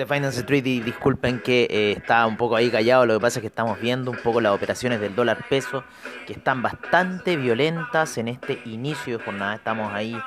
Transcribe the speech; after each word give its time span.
De 0.00 0.06
Finance 0.06 0.40
Street 0.40 0.64
y 0.66 0.80
disculpen 0.80 1.40
que 1.40 1.66
eh, 1.70 1.92
está 1.92 2.26
un 2.26 2.38
poco 2.38 2.56
ahí 2.56 2.70
callado, 2.70 3.04
lo 3.04 3.14
que 3.14 3.20
pasa 3.20 3.38
es 3.38 3.42
que 3.42 3.48
estamos 3.48 3.78
viendo 3.80 4.10
un 4.10 4.16
poco 4.16 4.40
las 4.40 4.52
operaciones 4.52 4.98
del 4.98 5.14
dólar 5.14 5.44
peso 5.48 5.84
que 6.26 6.32
están 6.32 6.62
bastante 6.62 7.36
violentas 7.36 8.16
en 8.16 8.28
este 8.28 8.62
inicio 8.64 9.18
de 9.18 9.24
jornada, 9.24 9.56
estamos 9.56 9.92
ahí 9.92 10.18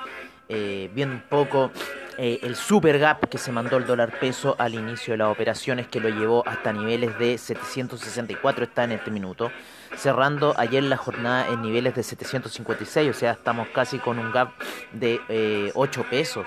eh, 0.47 0.91
viendo 0.94 1.16
un 1.16 1.23
poco 1.23 1.71
eh, 2.19 2.39
el 2.44 2.55
super 2.55 2.99
gap 2.99 3.27
que 3.27 3.39
se 3.39 3.51
mandó 3.51 3.77
el 3.77 3.88
dólar 3.88 4.19
peso 4.19 4.55
al 4.59 4.75
inicio 4.75 5.16
de 5.16 5.17
las 5.17 5.29
operaciones 5.29 5.88
que 5.88 5.99
lo 5.99 6.09
llevó 6.09 6.47
hasta 6.47 6.71
niveles 6.71 7.17
de 7.17 7.39
764 7.39 8.66
está 8.66 8.83
en 8.83 8.91
este 8.91 9.09
minuto, 9.09 9.51
cerrando 9.97 10.53
ayer 10.55 10.83
la 10.83 10.97
jornada 10.97 11.47
en 11.47 11.63
niveles 11.63 11.95
de 11.95 12.03
756, 12.03 13.09
o 13.09 13.13
sea 13.13 13.31
estamos 13.31 13.67
casi 13.69 13.97
con 13.97 14.19
un 14.19 14.31
gap 14.31 14.51
de 14.91 15.71
8 15.73 16.05
pesos. 16.11 16.45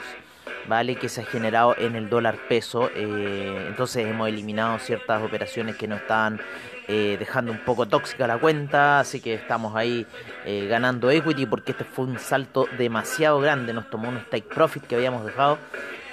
¿Vale? 0.68 0.96
que 0.96 1.08
se 1.08 1.22
ha 1.22 1.24
generado 1.24 1.74
en 1.78 1.96
el 1.96 2.08
dólar 2.08 2.36
peso. 2.48 2.90
Eh, 2.94 3.66
entonces 3.68 4.06
hemos 4.06 4.28
eliminado 4.28 4.78
ciertas 4.78 5.22
operaciones 5.22 5.76
que 5.76 5.88
nos 5.88 6.00
estaban 6.00 6.40
eh, 6.88 7.16
dejando 7.18 7.52
un 7.52 7.58
poco 7.58 7.86
tóxica 7.86 8.26
la 8.26 8.38
cuenta, 8.38 9.00
así 9.00 9.20
que 9.20 9.34
estamos 9.34 9.74
ahí 9.74 10.06
eh, 10.44 10.66
ganando 10.68 11.10
equity 11.10 11.46
porque 11.46 11.72
este 11.72 11.84
fue 11.84 12.04
un 12.04 12.18
salto 12.18 12.68
demasiado 12.78 13.40
grande, 13.40 13.72
nos 13.72 13.90
tomó 13.90 14.08
un 14.08 14.20
stake 14.20 14.48
profit 14.48 14.84
que 14.84 14.94
habíamos 14.94 15.24
dejado. 15.24 15.58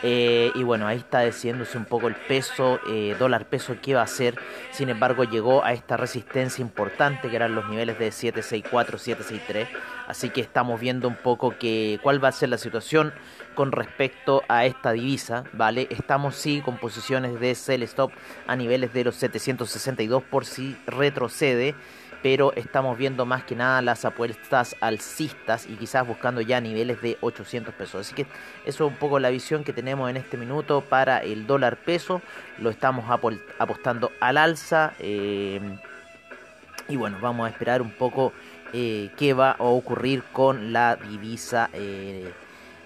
y 0.04 0.64
bueno, 0.64 0.86
ahí 0.86 0.98
está 0.98 1.20
decidiéndose 1.20 1.78
un 1.78 1.86
poco 1.86 2.10
el 2.10 2.16
peso, 2.16 2.78
dólar 3.18 3.46
peso 3.46 3.78
que 3.82 3.96
va 3.96 4.02
a 4.02 4.08
ser. 4.08 4.36
Sin 4.72 4.90
embargo, 4.90 5.24
llegó 5.24 5.64
a 5.64 5.72
esta 5.72 5.96
resistencia 5.96 6.62
importante 6.62 7.30
que 7.30 7.36
eran 7.38 7.56
los 7.56 7.70
niveles 7.70 7.98
de 8.00 8.12
764, 8.12 8.98
763. 8.98 9.70
Así 10.08 10.30
que 10.30 10.42
estamos 10.42 10.80
viendo 10.82 11.08
un 11.08 11.16
poco 11.16 11.56
que 11.58 12.00
cuál 12.04 12.22
va 12.22 12.28
a 12.28 12.32
ser 12.34 12.50
la 12.50 12.58
situación 12.58 13.14
con 13.54 13.72
respecto 13.72 14.44
a 14.48 14.66
esta 14.66 14.92
divisa, 14.92 15.44
¿vale? 15.54 15.88
Estamos 15.90 16.36
sí 16.36 16.62
con 16.62 16.78
posiciones 16.78 17.40
de 17.40 17.56
sell 17.56 17.84
stop 17.84 18.12
a 18.48 18.56
niveles 18.56 18.94
de 18.94 19.04
los 19.04 19.16
762 19.16 20.24
por 20.24 20.46
si 20.46 20.78
retrocede, 20.86 21.76
pero 22.22 22.54
estamos 22.54 22.98
viendo 22.98 23.26
más 23.26 23.44
que 23.44 23.56
nada 23.56 23.82
las 23.82 24.06
apuestas 24.06 24.76
alcistas 24.80 25.68
y 25.68 25.76
quizás 25.76 26.08
buscando 26.08 26.40
ya 26.42 26.62
niveles 26.62 27.02
de 27.02 27.18
800 27.20 27.74
pesos. 27.74 28.02
Así 28.02 28.16
que 28.16 28.26
eso 28.66 28.86
es 28.86 28.92
un 28.92 28.96
poco 28.96 29.20
la 29.20 29.30
visión 29.30 29.64
que 29.64 29.74
tenemos 29.74 30.10
en 30.10 30.18
este 30.18 30.38
minuto 30.38 30.82
para 30.82 31.20
el 31.20 31.46
dólar 31.46 31.78
peso. 31.78 32.22
Lo 32.60 32.70
estamos 32.70 33.06
apostando 33.60 34.12
al 34.22 34.38
alza. 34.38 34.94
Eh, 35.00 35.60
y 36.88 36.96
bueno, 36.96 37.18
vamos 37.22 37.48
a 37.48 37.50
esperar 37.50 37.82
un 37.82 37.92
poco 37.92 38.34
eh, 38.72 39.12
qué 39.18 39.34
va 39.34 39.52
a 39.52 39.64
ocurrir 39.64 40.24
con 40.32 40.74
la 40.74 40.96
divisa. 40.96 41.70
Eh, 41.74 42.32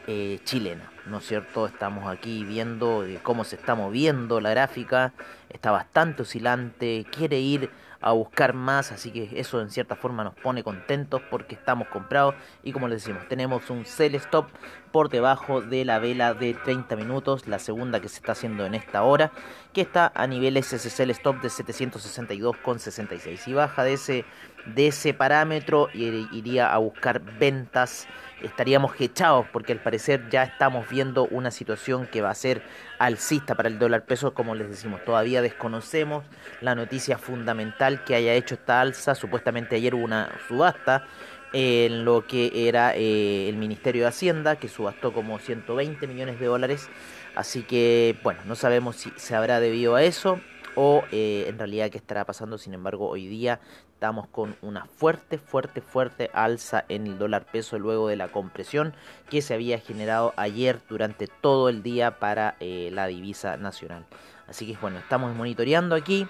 eh, 0.08 0.40
chilena, 0.46 0.90
¿no 1.06 1.18
es 1.18 1.28
cierto? 1.28 1.66
Estamos 1.68 2.08
aquí 2.10 2.46
viendo 2.46 3.06
cómo 3.24 3.44
se 3.44 3.58
está 3.58 3.76
moviendo 3.76 4.40
la 4.40 4.52
gráfica, 4.52 5.14
está 5.50 5.72
bastante 5.72 6.22
oscilante, 6.22 7.06
quiere 7.12 7.40
ir 7.40 7.70
a 8.00 8.14
buscar 8.14 8.54
más, 8.54 8.92
así 8.92 9.12
que 9.12 9.30
eso 9.40 9.60
en 9.60 9.70
cierta 9.70 9.96
forma 9.96 10.24
nos 10.24 10.36
pone 10.36 10.64
contentos 10.64 11.22
porque 11.30 11.56
estamos 11.56 11.88
comprados 11.90 12.36
y 12.64 12.72
como 12.72 12.88
les 12.88 13.04
decimos, 13.04 13.28
tenemos 13.28 13.70
un 13.70 13.86
sell 13.86 14.16
stop 14.16 14.48
por 14.98 15.10
debajo 15.10 15.62
de 15.62 15.86
la 15.86 16.00
vela 16.00 16.34
de 16.34 16.56
30 16.56 16.96
minutos, 16.96 17.48
la 17.48 17.60
segunda 17.60 18.00
que 18.00 18.10
se 18.10 18.16
está 18.16 18.32
haciendo 18.32 18.66
en 18.66 18.74
esta 18.74 19.04
hora, 19.04 19.32
que 19.72 19.82
está 19.82 20.12
a 20.16 20.26
niveles 20.26 20.74
ese 20.74 20.90
sell 20.90 21.12
stop 21.12 21.40
de 21.40 21.50
762,66 21.50 23.48
y 23.48 23.54
baja 23.54 23.84
de 23.84 23.94
ese 23.94 24.26
de 24.66 24.88
ese 24.88 25.14
parámetro 25.14 25.90
iría 25.94 26.74
a 26.74 26.80
buscar 26.80 27.22
ventas. 27.22 28.08
Estaríamos 28.42 29.00
hechados 29.00 29.46
porque 29.54 29.72
al 29.72 29.80
parecer 29.80 30.30
ya 30.32 30.42
estamos 30.42 30.90
viendo 30.90 31.28
una 31.28 31.52
situación 31.52 32.08
que 32.08 32.22
va 32.22 32.32
a 32.32 32.36
ser 32.36 32.64
alcista 32.98 33.54
para 33.54 33.70
el 33.70 33.78
dólar 33.78 34.06
peso, 34.06 34.34
como 34.34 34.56
les 34.56 34.68
decimos, 34.68 35.06
todavía 35.06 35.44
desconocemos 35.44 36.26
la 36.62 36.74
noticia 36.74 37.20
fundamental 37.20 38.04
que 38.04 38.16
haya 38.16 38.34
hecho 38.34 38.56
esta 38.56 38.82
alza, 38.82 39.14
supuestamente 39.14 39.76
ayer 39.76 39.94
hubo 39.94 40.06
una 40.06 40.32
subasta 40.48 41.06
en 41.54 42.06
lo 42.06 42.26
que 42.26 42.68
era 42.68 42.96
eh, 42.96 43.50
el 43.50 43.58
Ministerio 43.58 44.04
de 44.04 44.10
Hacienda, 44.10 44.58
que 44.58 44.68
subastó 44.68 45.14
como 45.14 45.40
120 45.40 46.08
millones 46.08 46.40
de 46.40 46.46
dólares, 46.46 46.90
así 47.36 47.64
que 47.64 48.18
bueno, 48.24 48.42
no 48.46 48.56
sabemos 48.56 48.96
si 48.98 49.12
se 49.16 49.36
habrá 49.36 49.60
debido 49.60 49.96
a 49.96 50.04
eso 50.04 50.40
o 50.78 51.04
eh, 51.12 51.46
en 51.48 51.58
realidad 51.58 51.90
qué 51.90 51.98
estará 51.98 52.24
pasando. 52.24 52.60
Sin 52.60 52.76
embargo, 52.76 53.10
hoy 53.10 53.26
día 53.26 53.60
estamos 53.94 54.28
con 54.28 54.56
una 54.62 54.86
fuerte, 54.86 55.40
fuerte, 55.40 55.82
fuerte 55.82 56.30
alza 56.34 56.86
en 56.88 57.08
el 57.08 57.18
dólar 57.18 57.46
peso 57.52 57.80
luego 57.80 58.08
de 58.08 58.16
la 58.16 58.28
compresión 58.28 58.94
que 59.28 59.42
se 59.42 59.56
había 59.56 59.80
generado 59.80 60.34
ayer 60.38 60.80
durante 60.88 61.26
todo 61.26 61.70
el 61.70 61.82
día 61.82 62.20
para 62.20 62.58
eh, 62.60 62.92
la 62.94 63.08
divisa 63.08 63.58
nacional. 63.58 64.06
Así 64.48 64.72
que 64.72 64.78
bueno, 64.80 65.00
estamos 65.00 65.36
monitoreando 65.36 65.96
aquí. 65.96 66.28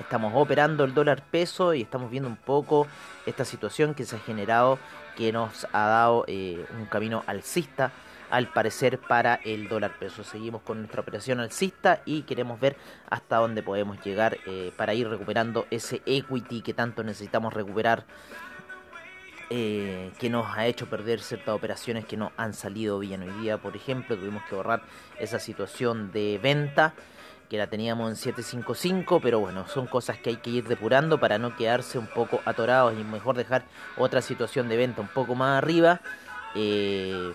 Estamos 0.00 0.32
operando 0.36 0.84
el 0.84 0.94
dólar 0.94 1.22
peso 1.22 1.74
y 1.74 1.82
estamos 1.82 2.10
viendo 2.10 2.28
un 2.28 2.36
poco 2.36 2.86
esta 3.26 3.44
situación 3.44 3.94
que 3.94 4.04
se 4.04 4.16
ha 4.16 4.20
generado, 4.20 4.78
que 5.16 5.32
nos 5.32 5.66
ha 5.72 5.86
dado 5.86 6.24
eh, 6.28 6.64
un 6.78 6.86
camino 6.86 7.24
alcista 7.26 7.90
al 8.30 8.52
parecer 8.52 8.98
para 8.98 9.36
el 9.44 9.68
dólar 9.68 9.98
peso. 9.98 10.22
Seguimos 10.22 10.62
con 10.62 10.78
nuestra 10.78 11.00
operación 11.00 11.40
alcista 11.40 12.02
y 12.04 12.22
queremos 12.22 12.60
ver 12.60 12.76
hasta 13.10 13.36
dónde 13.38 13.62
podemos 13.62 13.98
llegar 14.04 14.38
eh, 14.46 14.72
para 14.76 14.94
ir 14.94 15.08
recuperando 15.08 15.66
ese 15.70 16.00
equity 16.06 16.62
que 16.62 16.74
tanto 16.74 17.02
necesitamos 17.02 17.52
recuperar. 17.52 18.04
Eh, 19.50 20.12
que 20.18 20.28
nos 20.28 20.46
ha 20.58 20.66
hecho 20.66 20.90
perder 20.90 21.20
ciertas 21.20 21.54
operaciones 21.54 22.04
que 22.04 22.18
no 22.18 22.32
han 22.36 22.52
salido 22.52 22.98
bien 22.98 23.22
hoy 23.22 23.30
día. 23.40 23.56
Por 23.56 23.74
ejemplo, 23.76 24.14
tuvimos 24.14 24.42
que 24.44 24.54
borrar 24.54 24.82
esa 25.18 25.38
situación 25.38 26.12
de 26.12 26.38
venta 26.42 26.92
que 27.48 27.58
la 27.58 27.66
teníamos 27.66 28.10
en 28.10 28.16
755, 28.16 29.20
pero 29.20 29.40
bueno, 29.40 29.66
son 29.68 29.86
cosas 29.86 30.18
que 30.18 30.30
hay 30.30 30.36
que 30.36 30.50
ir 30.50 30.68
depurando 30.68 31.18
para 31.18 31.38
no 31.38 31.56
quedarse 31.56 31.98
un 31.98 32.06
poco 32.06 32.40
atorados 32.44 32.94
y 32.98 33.04
mejor 33.04 33.36
dejar 33.36 33.64
otra 33.96 34.20
situación 34.20 34.68
de 34.68 34.76
venta 34.76 35.00
un 35.00 35.08
poco 35.08 35.34
más 35.34 35.58
arriba. 35.58 36.00
Eh, 36.54 37.32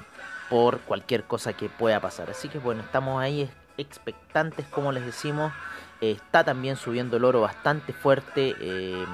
por 0.53 0.81
cualquier 0.81 1.23
cosa 1.23 1.53
que 1.53 1.67
pueda 1.67 1.99
pasar. 1.99 2.29
Así 2.29 2.47
que 2.47 2.59
bueno, 2.59 2.81
estamos 2.81 3.19
ahí 3.19 3.49
expectantes, 3.77 4.67
como 4.67 4.91
les 4.91 5.03
decimos. 5.03 5.51
está 5.99 6.43
también 6.43 6.75
subiendo 6.75 7.17
el 7.17 7.25
oro 7.25 7.41
bastante 7.41 7.91
fuerte. 7.91 8.55
Eh, 8.59 9.05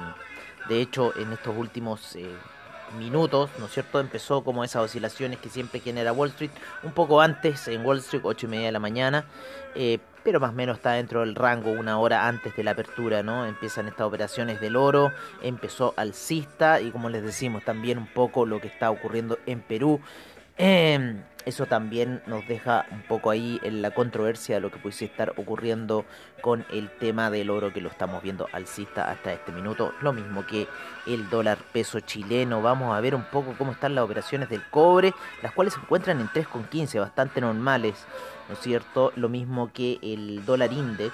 de 0.67 0.81
hecho, 0.81 1.17
en 1.17 1.31
estos 1.31 1.55
últimos 1.55 2.17
eh, 2.17 2.29
minutos, 2.97 3.49
¿no 3.59 3.65
es 3.65 3.71
cierto? 3.71 3.99
Empezó 3.99 4.43
como 4.43 4.63
esas 4.63 4.83
oscilaciones 4.83 5.39
que 5.39 5.49
siempre 5.49 5.79
genera 5.79 6.13
Wall 6.13 6.29
Street, 6.29 6.51
un 6.83 6.91
poco 6.91 7.21
antes 7.21 7.67
en 7.67 7.85
Wall 7.85 7.99
Street, 7.99 8.21
8 8.23 8.45
y 8.45 8.49
media 8.49 8.65
de 8.67 8.71
la 8.71 8.79
mañana, 8.79 9.25
eh, 9.75 9.99
pero 10.23 10.39
más 10.39 10.51
o 10.51 10.53
menos 10.53 10.77
está 10.77 10.93
dentro 10.93 11.21
del 11.21 11.35
rango 11.35 11.71
una 11.71 11.99
hora 11.99 12.27
antes 12.27 12.55
de 12.55 12.63
la 12.63 12.71
apertura, 12.71 13.23
¿no? 13.23 13.45
Empiezan 13.45 13.87
estas 13.87 14.07
operaciones 14.07 14.59
del 14.59 14.75
oro, 14.75 15.11
empezó 15.41 15.93
alcista 15.97 16.81
y 16.81 16.91
como 16.91 17.09
les 17.09 17.23
decimos 17.23 17.63
también 17.63 17.97
un 17.97 18.07
poco 18.07 18.45
lo 18.45 18.59
que 18.59 18.67
está 18.67 18.91
ocurriendo 18.91 19.39
en 19.45 19.61
Perú, 19.61 20.01
Em, 20.61 21.23
eso 21.45 21.67
también 21.67 22.21
nos 22.27 22.45
deja 22.45 22.85
un 22.91 23.01
poco 23.03 23.29
ahí 23.31 23.61
en 23.63 23.81
la 23.81 23.91
controversia 23.91 24.55
de 24.55 24.61
lo 24.61 24.71
que 24.71 24.77
pudiese 24.77 25.05
estar 25.05 25.31
ocurriendo 25.37 26.03
con 26.41 26.65
el 26.69 26.89
tema 26.89 27.31
del 27.31 27.49
oro 27.49 27.71
que 27.71 27.79
lo 27.79 27.87
estamos 27.87 28.21
viendo 28.21 28.49
alcista 28.51 29.09
hasta 29.09 29.31
este 29.31 29.53
minuto. 29.53 29.93
Lo 30.01 30.11
mismo 30.11 30.45
que 30.45 30.67
el 31.07 31.29
dólar 31.29 31.59
peso 31.71 32.01
chileno. 32.01 32.61
Vamos 32.61 32.93
a 32.93 32.99
ver 32.99 33.15
un 33.15 33.23
poco 33.23 33.55
cómo 33.57 33.71
están 33.71 33.95
las 33.95 34.03
operaciones 34.03 34.49
del 34.49 34.61
cobre, 34.69 35.13
las 35.41 35.53
cuales 35.53 35.75
se 35.75 35.79
encuentran 35.79 36.19
en 36.19 36.27
3,15, 36.27 36.99
bastante 36.99 37.39
normales, 37.39 38.05
¿no 38.49 38.55
es 38.55 38.59
cierto? 38.59 39.13
Lo 39.15 39.29
mismo 39.29 39.71
que 39.71 39.97
el 40.01 40.43
dólar 40.43 40.73
index, 40.73 41.13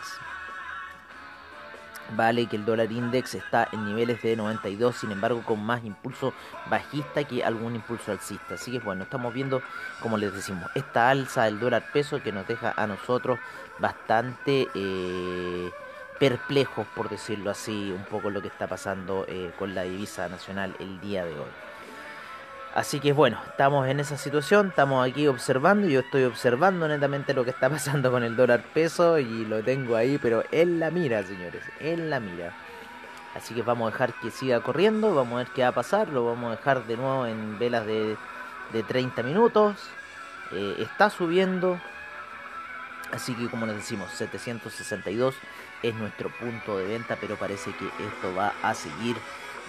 Vale 2.11 2.45
que 2.45 2.55
el 2.55 2.65
dólar 2.65 2.91
index 2.91 3.33
está 3.33 3.67
en 3.71 3.85
niveles 3.85 4.21
de 4.21 4.35
92, 4.35 4.95
sin 4.95 5.11
embargo 5.11 5.41
con 5.43 5.65
más 5.65 5.83
impulso 5.83 6.33
bajista 6.69 7.23
que 7.23 7.43
algún 7.43 7.75
impulso 7.75 8.11
alcista. 8.11 8.55
Así 8.55 8.71
que 8.71 8.79
bueno, 8.79 9.03
estamos 9.03 9.33
viendo, 9.33 9.61
como 10.01 10.17
les 10.17 10.33
decimos, 10.33 10.69
esta 10.75 11.09
alza 11.09 11.45
del 11.45 11.59
dólar 11.59 11.91
peso 11.91 12.21
que 12.21 12.31
nos 12.31 12.47
deja 12.47 12.73
a 12.77 12.85
nosotros 12.85 13.39
bastante 13.79 14.67
eh, 14.75 15.71
perplejos, 16.19 16.85
por 16.95 17.09
decirlo 17.09 17.49
así, 17.49 17.91
un 17.91 18.03
poco 18.03 18.29
lo 18.29 18.41
que 18.41 18.49
está 18.49 18.67
pasando 18.67 19.25
eh, 19.27 19.51
con 19.57 19.73
la 19.73 19.81
divisa 19.83 20.29
nacional 20.29 20.75
el 20.79 21.01
día 21.01 21.25
de 21.25 21.33
hoy. 21.33 21.64
Así 22.75 22.99
que 22.99 23.13
bueno, 23.13 23.39
estamos 23.47 23.87
en 23.87 24.01
esa 24.01 24.17
situación, 24.17 24.67
estamos 24.67 25.07
aquí 25.07 25.27
observando, 25.27 25.87
yo 25.87 26.01
estoy 26.01 26.25
observando 26.25 26.89
netamente 26.89 27.33
lo 27.33 27.45
que 27.45 27.51
está 27.51 27.69
pasando 27.71 28.11
con 28.11 28.21
el 28.21 28.35
dólar 28.35 28.63
peso 28.73 29.17
y 29.17 29.45
lo 29.45 29.63
tengo 29.63 29.95
ahí, 29.95 30.19
pero 30.21 30.43
en 30.51 30.81
la 30.81 30.91
mira, 30.91 31.23
señores, 31.23 31.63
en 31.79 32.09
la 32.09 32.19
mira. 32.19 32.53
Así 33.33 33.53
que 33.53 33.61
vamos 33.61 33.87
a 33.87 33.91
dejar 33.91 34.13
que 34.15 34.29
siga 34.29 34.59
corriendo, 34.59 35.15
vamos 35.15 35.35
a 35.35 35.37
ver 35.37 35.47
qué 35.55 35.61
va 35.61 35.69
a 35.69 35.71
pasar, 35.71 36.09
lo 36.09 36.25
vamos 36.25 36.51
a 36.51 36.57
dejar 36.57 36.85
de 36.85 36.97
nuevo 36.97 37.25
en 37.25 37.57
velas 37.57 37.85
de, 37.85 38.17
de 38.73 38.83
30 38.83 39.23
minutos. 39.23 39.77
Eh, 40.51 40.75
está 40.79 41.09
subiendo, 41.09 41.79
así 43.13 43.33
que 43.35 43.47
como 43.47 43.65
les 43.67 43.77
decimos, 43.77 44.11
762 44.11 45.33
es 45.81 45.95
nuestro 45.95 46.29
punto 46.29 46.77
de 46.77 46.87
venta, 46.87 47.17
pero 47.21 47.37
parece 47.37 47.71
que 47.71 47.85
esto 47.85 48.35
va 48.35 48.53
a 48.61 48.73
seguir 48.73 49.15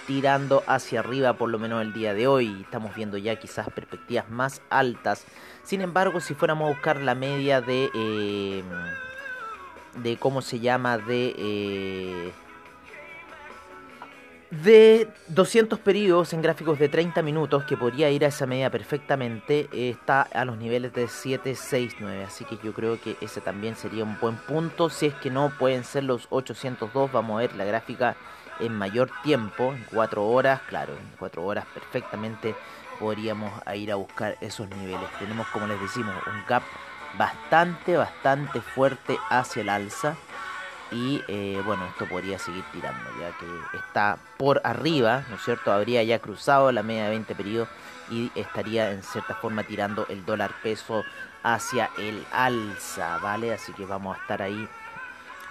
tirando 0.07 0.63
hacia 0.65 1.01
arriba 1.01 1.33
por 1.33 1.49
lo 1.49 1.59
menos 1.59 1.83
el 1.83 1.93
día 1.93 2.15
de 2.15 2.25
hoy. 2.25 2.61
Estamos 2.61 2.95
viendo 2.95 3.17
ya 3.17 3.35
quizás 3.35 3.69
perspectivas 3.69 4.29
más 4.29 4.61
altas. 4.69 5.25
Sin 5.63 5.81
embargo, 5.81 6.19
si 6.21 6.33
fuéramos 6.33 6.65
a 6.65 6.73
buscar 6.73 7.01
la 7.01 7.13
media 7.13 7.61
de... 7.61 7.91
Eh, 7.93 8.63
de 10.01 10.17
cómo 10.17 10.41
se 10.41 10.59
llama 10.59 10.97
de... 10.97 11.35
Eh, 11.37 12.31
de 14.49 15.09
200 15.27 15.77
periodos 15.79 16.31
en 16.31 16.41
gráficos 16.41 16.79
de 16.79 16.87
30 16.87 17.21
minutos, 17.21 17.65
que 17.65 17.75
podría 17.75 18.09
ir 18.09 18.23
a 18.23 18.29
esa 18.29 18.45
media 18.45 18.69
perfectamente, 18.69 19.67
está 19.73 20.21
a 20.21 20.45
los 20.45 20.57
niveles 20.57 20.93
de 20.93 21.09
7, 21.09 21.53
6, 21.53 21.97
9. 21.99 22.23
Así 22.23 22.45
que 22.45 22.57
yo 22.63 22.71
creo 22.71 22.97
que 22.99 23.17
ese 23.19 23.41
también 23.41 23.75
sería 23.75 24.05
un 24.05 24.17
buen 24.21 24.37
punto. 24.37 24.89
Si 24.89 25.07
es 25.07 25.13
que 25.15 25.29
no 25.29 25.51
pueden 25.59 25.83
ser 25.83 26.05
los 26.05 26.27
802, 26.29 27.11
vamos 27.11 27.35
a 27.35 27.39
ver 27.39 27.55
la 27.57 27.65
gráfica 27.65 28.15
en 28.59 28.73
mayor 28.73 29.11
tiempo, 29.23 29.73
en 29.73 29.85
4 29.91 30.25
horas, 30.25 30.61
claro, 30.67 30.93
en 30.93 31.11
4 31.17 31.43
horas 31.43 31.65
perfectamente 31.73 32.55
podríamos 32.99 33.51
ir 33.75 33.91
a 33.91 33.95
buscar 33.95 34.37
esos 34.41 34.67
niveles. 34.69 35.09
Tenemos, 35.19 35.47
como 35.47 35.67
les 35.67 35.79
decimos, 35.79 36.15
un 36.25 36.43
gap 36.47 36.63
bastante, 37.17 37.97
bastante 37.97 38.61
fuerte 38.61 39.17
hacia 39.29 39.61
el 39.61 39.69
alza. 39.69 40.15
Y 40.89 41.21
eh, 41.27 41.61
bueno, 41.65 41.85
esto 41.85 42.07
podría 42.07 42.39
seguir 42.39 42.63
tirando, 42.71 43.03
ya 43.19 43.37
que 43.37 43.77
está 43.77 44.17
por 44.37 44.61
arriba, 44.63 45.25
¿no 45.29 45.35
es 45.35 45.41
cierto? 45.43 45.73
Habría 45.73 46.01
ya 46.03 46.19
cruzado 46.19 46.71
la 46.71 46.81
media 46.81 47.03
de 47.05 47.09
20 47.09 47.35
periodos 47.35 47.67
y 48.09 48.31
estaría 48.35 48.91
en 48.91 49.03
cierta 49.03 49.35
forma 49.35 49.63
tirando 49.63 50.05
el 50.07 50.25
dólar 50.25 50.51
peso 50.63 51.03
hacia 51.43 51.89
el 51.97 52.25
alza, 52.31 53.17
¿vale? 53.17 53.53
Así 53.53 53.73
que 53.73 53.85
vamos 53.85 54.17
a 54.17 54.21
estar 54.21 54.41
ahí 54.41 54.69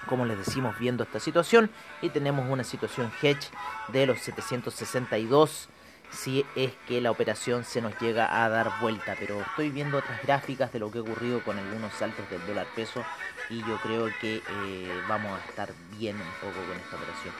como 0.07 0.25
les 0.25 0.39
decimos, 0.39 0.79
viendo 0.79 1.05
esta 1.05 1.21
situación. 1.21 1.71
Y 2.03 2.11
tenemos 2.11 2.49
una 2.51 2.65
situación 2.65 3.11
hedge 3.23 3.51
de 3.89 4.07
los 4.07 4.21
762 4.21 5.69
si 6.11 6.47
es 6.55 6.73
que 6.87 7.01
la 7.01 7.11
operación 7.11 7.65
se 7.65 7.81
nos 7.81 7.99
llega 8.01 8.45
a 8.45 8.49
dar 8.49 8.71
vuelta. 8.81 9.17
Pero 9.19 9.41
estoy 9.41 9.71
viendo 9.71 9.99
otras 9.99 10.23
gráficas 10.23 10.73
de 10.73 10.79
lo 10.79 10.91
que 10.91 10.99
ha 10.99 11.03
ocurrido 11.03 11.43
con 11.43 11.59
algunos 11.59 11.93
saltos 11.95 12.29
del 12.31 12.45
dólar 12.47 12.67
peso 12.75 13.05
y 13.51 13.59
yo 13.61 13.79
creo 13.83 14.09
que 14.21 14.37
eh, 14.37 15.03
vamos 15.09 15.33
a 15.33 15.45
estar 15.49 15.71
bien 15.99 16.17
un 16.17 16.49
poco 16.49 16.65
con 16.67 16.77
esta 16.77 16.97
operación. 16.97 17.35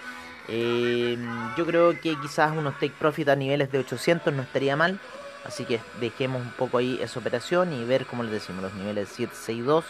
Eh, 0.49 1.19
yo 1.57 1.67
creo 1.67 2.01
que 2.01 2.17
quizás 2.21 2.57
unos 2.57 2.75
take 2.75 2.95
profit 2.99 3.29
a 3.29 3.37
niveles 3.37 3.71
de 3.73 3.79
800 3.79 4.33
no 4.33 4.43
estaría 4.43 4.77
mal. 4.77 5.01
Así 5.45 5.65
que 5.65 5.81
dejemos 6.01 6.43
un 6.43 6.51
poco 6.53 6.79
ahí 6.79 6.99
esa 7.01 7.21
operación 7.21 7.73
y 7.73 7.85
ver, 7.85 8.07
como 8.07 8.25
les 8.25 8.33
decimos, 8.33 8.63
los 8.63 8.75
niveles 8.75 9.09
762 9.11 9.85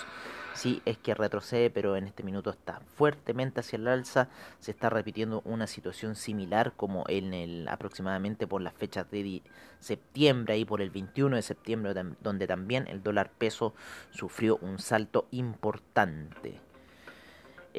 sí 0.56 0.82
es 0.84 0.98
que 0.98 1.14
retrocede, 1.14 1.70
pero 1.70 1.96
en 1.96 2.06
este 2.06 2.22
minuto 2.22 2.50
está 2.50 2.80
fuertemente 2.96 3.60
hacia 3.60 3.76
el 3.76 3.88
alza. 3.88 4.28
Se 4.58 4.70
está 4.70 4.90
repitiendo 4.90 5.42
una 5.44 5.66
situación 5.66 6.16
similar 6.16 6.72
como 6.76 7.04
en 7.08 7.34
el 7.34 7.68
aproximadamente 7.68 8.46
por 8.46 8.62
las 8.62 8.74
fechas 8.74 9.10
de 9.10 9.42
septiembre, 9.80 10.54
ahí 10.54 10.64
por 10.64 10.80
el 10.80 10.90
21 10.90 11.36
de 11.36 11.42
septiembre, 11.42 11.94
donde 12.20 12.46
también 12.46 12.86
el 12.88 13.02
dólar 13.02 13.30
peso 13.30 13.74
sufrió 14.10 14.56
un 14.56 14.78
salto 14.78 15.26
importante. 15.30 16.60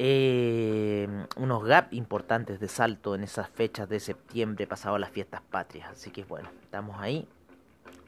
Eh, 0.00 1.08
unos 1.36 1.64
gaps 1.64 1.92
importantes 1.92 2.60
de 2.60 2.68
salto 2.68 3.16
en 3.16 3.24
esas 3.24 3.48
fechas 3.48 3.88
de 3.88 3.98
septiembre 3.98 4.66
pasado 4.68 4.96
las 4.96 5.10
fiestas 5.10 5.42
patrias. 5.42 5.90
Así 5.90 6.10
que 6.10 6.22
bueno, 6.24 6.48
estamos 6.62 7.00
ahí 7.00 7.26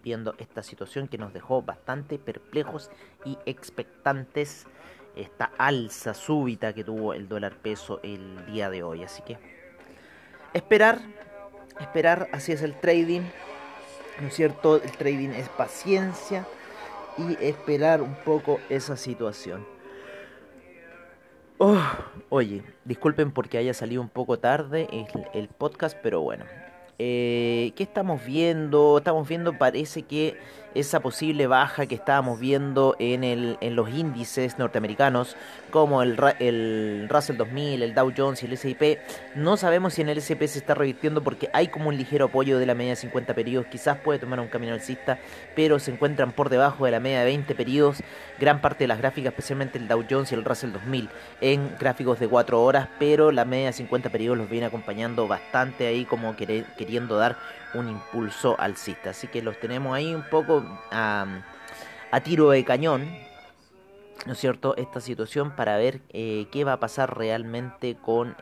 viendo 0.03 0.35
esta 0.39 0.63
situación 0.63 1.09
que 1.09 1.19
nos 1.19 1.33
dejó 1.33 1.63
bastante 1.63 2.19
perplejos 2.19 2.91
y 3.25 3.39
expectantes 3.47 4.67
esta 5.17 5.51
alza 5.59 6.15
súbita 6.15 6.73
que 6.73 6.85
tuvo 6.85 7.15
el 7.15 7.29
dólar 7.29 7.57
peso 7.57 8.01
el 8.03 8.47
día 8.47 8.71
de 8.71 8.83
hoy. 8.83 9.03
Así 9.03 9.23
que 9.23 9.39
esperar, 10.55 11.01
esperar, 11.81 12.29
así 12.33 12.53
es 12.53 12.63
el 12.63 12.75
trading, 12.79 13.23
¿no 14.21 14.29
es 14.29 14.35
cierto? 14.35 14.77
El 14.77 14.93
trading 14.93 15.31
es 15.31 15.49
paciencia 15.49 16.47
y 17.19 17.37
esperar 17.45 18.03
un 18.03 18.15
poco 18.15 18.61
esa 18.69 18.97
situación. 18.97 19.67
Oh, 21.59 21.79
oye, 22.31 22.63
disculpen 22.87 23.33
porque 23.33 23.59
haya 23.59 23.75
salido 23.75 24.01
un 24.01 24.09
poco 24.09 24.39
tarde 24.39 24.89
el, 24.93 25.07
el 25.35 25.49
podcast, 25.49 25.99
pero 26.03 26.23
bueno, 26.23 26.47
eh, 27.03 27.73
¿Qué 27.77 27.83
estamos 27.85 28.23
viendo? 28.23 28.99
Estamos 28.99 29.27
viendo, 29.27 29.57
parece 29.57 30.03
que 30.03 30.37
esa 30.75 31.01
posible 31.01 31.47
baja 31.47 31.87
que 31.87 31.95
estábamos 31.95 32.39
viendo 32.39 32.97
en, 32.99 33.25
el, 33.25 33.59
en 33.61 33.77
los 33.77 33.89
índices 33.91 34.59
norteamericanos, 34.59 35.37
como 35.71 36.03
el, 36.03 36.19
el 36.39 37.07
Russell 37.09 37.37
2000, 37.37 37.83
el 37.83 37.95
Dow 37.95 38.13
Jones 38.17 38.43
y 38.43 38.47
el 38.47 38.53
S&P, 38.55 39.01
no 39.35 39.57
sabemos 39.57 39.95
si 39.95 40.03
en 40.03 40.09
el 40.09 40.19
S&P 40.19 40.47
se 40.49 40.59
está 40.59 40.75
revirtiendo 40.75 41.23
porque 41.23 41.49
hay 41.53 41.69
como 41.69 41.89
un 41.89 41.97
ligero 41.97 42.27
apoyo 42.27 42.59
de 42.59 42.67
la 42.67 42.75
media 42.75 42.91
de 42.91 42.97
50 42.97 43.35
periodos, 43.35 43.67
quizás 43.69 43.99
puede 43.99 44.19
tomar 44.19 44.41
un 44.41 44.49
camino 44.49 44.75
alcista, 44.75 45.19
pero 45.55 45.79
se 45.79 45.93
encuentran 45.93 46.33
por 46.33 46.49
debajo 46.49 46.85
de 46.85 46.91
la 46.91 47.01
media 47.01 47.21
de 47.21 47.27
20 47.27 47.55
periodos, 47.55 47.99
gran 48.39 48.61
parte 48.61 48.85
de 48.85 48.89
las 48.89 48.99
gráficas, 48.99 49.33
especialmente 49.33 49.79
el 49.79 49.89
Dow 49.89 50.05
Jones 50.09 50.33
y 50.33 50.35
el 50.35 50.45
Russell 50.45 50.73
2000, 50.73 51.09
en 51.41 51.77
gráficos 51.79 52.19
de 52.21 52.29
4 52.29 52.63
horas, 52.63 52.89
pero 52.99 53.33
la 53.33 53.45
media 53.45 53.67
de 53.67 53.73
50 53.73 54.11
periodos 54.11 54.39
los 54.39 54.51
viene 54.51 54.67
acompañando 54.67 55.27
bastante 55.27 55.87
ahí 55.87 56.05
como 56.05 56.35
queriendo 56.37 57.17
dar 57.17 57.37
un 57.75 57.89
impulso 57.89 58.59
alcista. 58.59 59.11
Así 59.11 59.29
que 59.29 59.43
los 59.43 59.59
tenemos 59.59 59.95
ahí 59.95 60.15
un 60.15 60.29
poco 60.29 60.65
a, 60.91 61.27
tiro 62.25 62.51
de 62.51 62.65
cañón, 62.65 63.09
¿no 64.27 64.33
es 64.33 64.39
cierto? 64.39 64.77
Esta 64.77 65.01
situación 65.01 65.55
para 65.57 65.77
ver 65.77 66.01
eh, 66.11 66.47
qué 66.51 66.65
va 66.65 66.75
a 66.75 66.81
pasar 66.81 67.17
realmente 67.17 67.97
con 67.97 68.37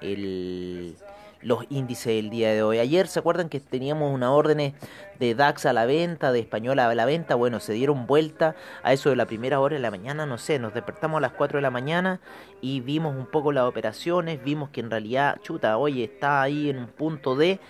los 1.43 1.65
índices 1.71 2.07
del 2.07 2.31
día 2.31 2.53
de 2.53 2.63
hoy. 2.63 2.79
Ayer 2.79 3.07
se 3.07 3.21
acuerdan 3.21 3.49
que 3.49 3.61
teníamos 3.61 4.13
una 4.13 4.33
orden 4.33 4.75
de 5.19 5.35
DAX 5.35 5.67
a 5.67 5.73
la 5.73 5.87
venta, 5.87 6.33
de 6.33 6.41
Española 6.41 6.89
a 6.89 6.95
la 6.95 7.05
venta. 7.05 7.35
Bueno, 7.35 7.61
se 7.61 7.73
dieron 7.73 8.07
vuelta 8.07 8.57
a 8.83 8.93
eso 8.93 9.11
de 9.11 9.17
la 9.17 9.27
primera 9.27 9.61
hora 9.61 9.77
de 9.77 9.83
la 9.83 9.91
mañana, 9.91 10.27
no 10.27 10.39
sé, 10.39 10.59
nos 10.59 10.75
despertamos 10.75 11.19
a 11.19 11.21
las 11.21 11.33
4 11.33 11.59
de 11.59 11.63
la 11.63 11.71
mañana 11.71 12.21
y 12.61 12.81
vimos 12.81 13.15
un 13.17 13.27
poco 13.27 13.53
las 13.53 13.65
operaciones, 13.65 14.43
vimos 14.43 14.71
que 14.71 14.81
en 14.81 14.91
realidad, 14.91 15.39
chuta, 15.43 15.77
oye, 15.79 16.05
está 16.05 16.43
ahí 16.43 16.71
en 16.71 16.79
un 16.79 16.89
punto 16.89 17.37
de 17.37 17.61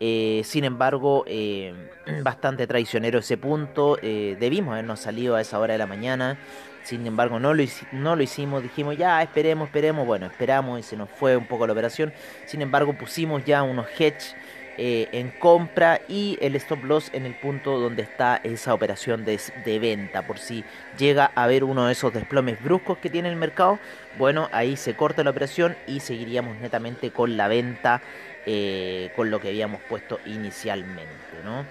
eh, 0.00 0.42
sin 0.44 0.64
embargo, 0.64 1.24
eh, 1.26 1.74
bastante 2.22 2.66
traicionero 2.66 3.20
ese 3.20 3.36
punto. 3.36 3.98
Eh, 4.02 4.36
debimos 4.38 4.72
habernos 4.72 5.00
salido 5.00 5.36
a 5.36 5.40
esa 5.40 5.58
hora 5.58 5.72
de 5.72 5.78
la 5.78 5.86
mañana. 5.86 6.38
Sin 6.82 7.06
embargo, 7.06 7.40
no 7.40 7.54
lo, 7.54 7.64
no 7.92 8.16
lo 8.16 8.22
hicimos. 8.22 8.62
Dijimos, 8.62 8.96
ya, 8.96 9.22
esperemos, 9.22 9.68
esperemos. 9.68 10.06
Bueno, 10.06 10.26
esperamos 10.26 10.80
y 10.80 10.82
se 10.82 10.96
nos 10.96 11.08
fue 11.10 11.36
un 11.36 11.46
poco 11.46 11.66
la 11.66 11.72
operación. 11.72 12.12
Sin 12.46 12.60
embargo, 12.60 12.92
pusimos 12.92 13.44
ya 13.44 13.62
unos 13.62 13.86
hedge 13.98 14.34
en 14.76 15.30
compra 15.38 16.00
y 16.08 16.36
el 16.40 16.56
stop 16.56 16.82
loss 16.82 17.08
en 17.12 17.26
el 17.26 17.34
punto 17.36 17.78
donde 17.78 18.02
está 18.02 18.40
esa 18.42 18.74
operación 18.74 19.24
de, 19.24 19.40
de, 19.64 19.78
venta. 19.78 20.26
Por 20.26 20.38
si 20.38 20.64
llega 20.98 21.30
a 21.36 21.44
haber 21.44 21.62
uno 21.62 21.86
de 21.86 21.92
esos 21.92 22.12
desplomes 22.12 22.60
bruscos 22.60 22.98
que 22.98 23.08
tiene 23.08 23.28
el 23.28 23.36
mercado, 23.36 23.78
bueno, 24.18 24.48
ahí 24.50 24.76
se 24.76 24.94
corta 24.94 25.22
la 25.22 25.30
operación 25.30 25.76
y 25.86 26.00
seguiríamos 26.00 26.58
netamente 26.58 27.12
con 27.12 27.36
la 27.36 27.46
venta 27.46 28.02
eh, 28.46 29.10
con 29.16 29.30
lo 29.30 29.40
que 29.40 29.48
habíamos 29.48 29.80
puesto 29.82 30.20
inicialmente, 30.26 31.42
¿no? 31.44 31.64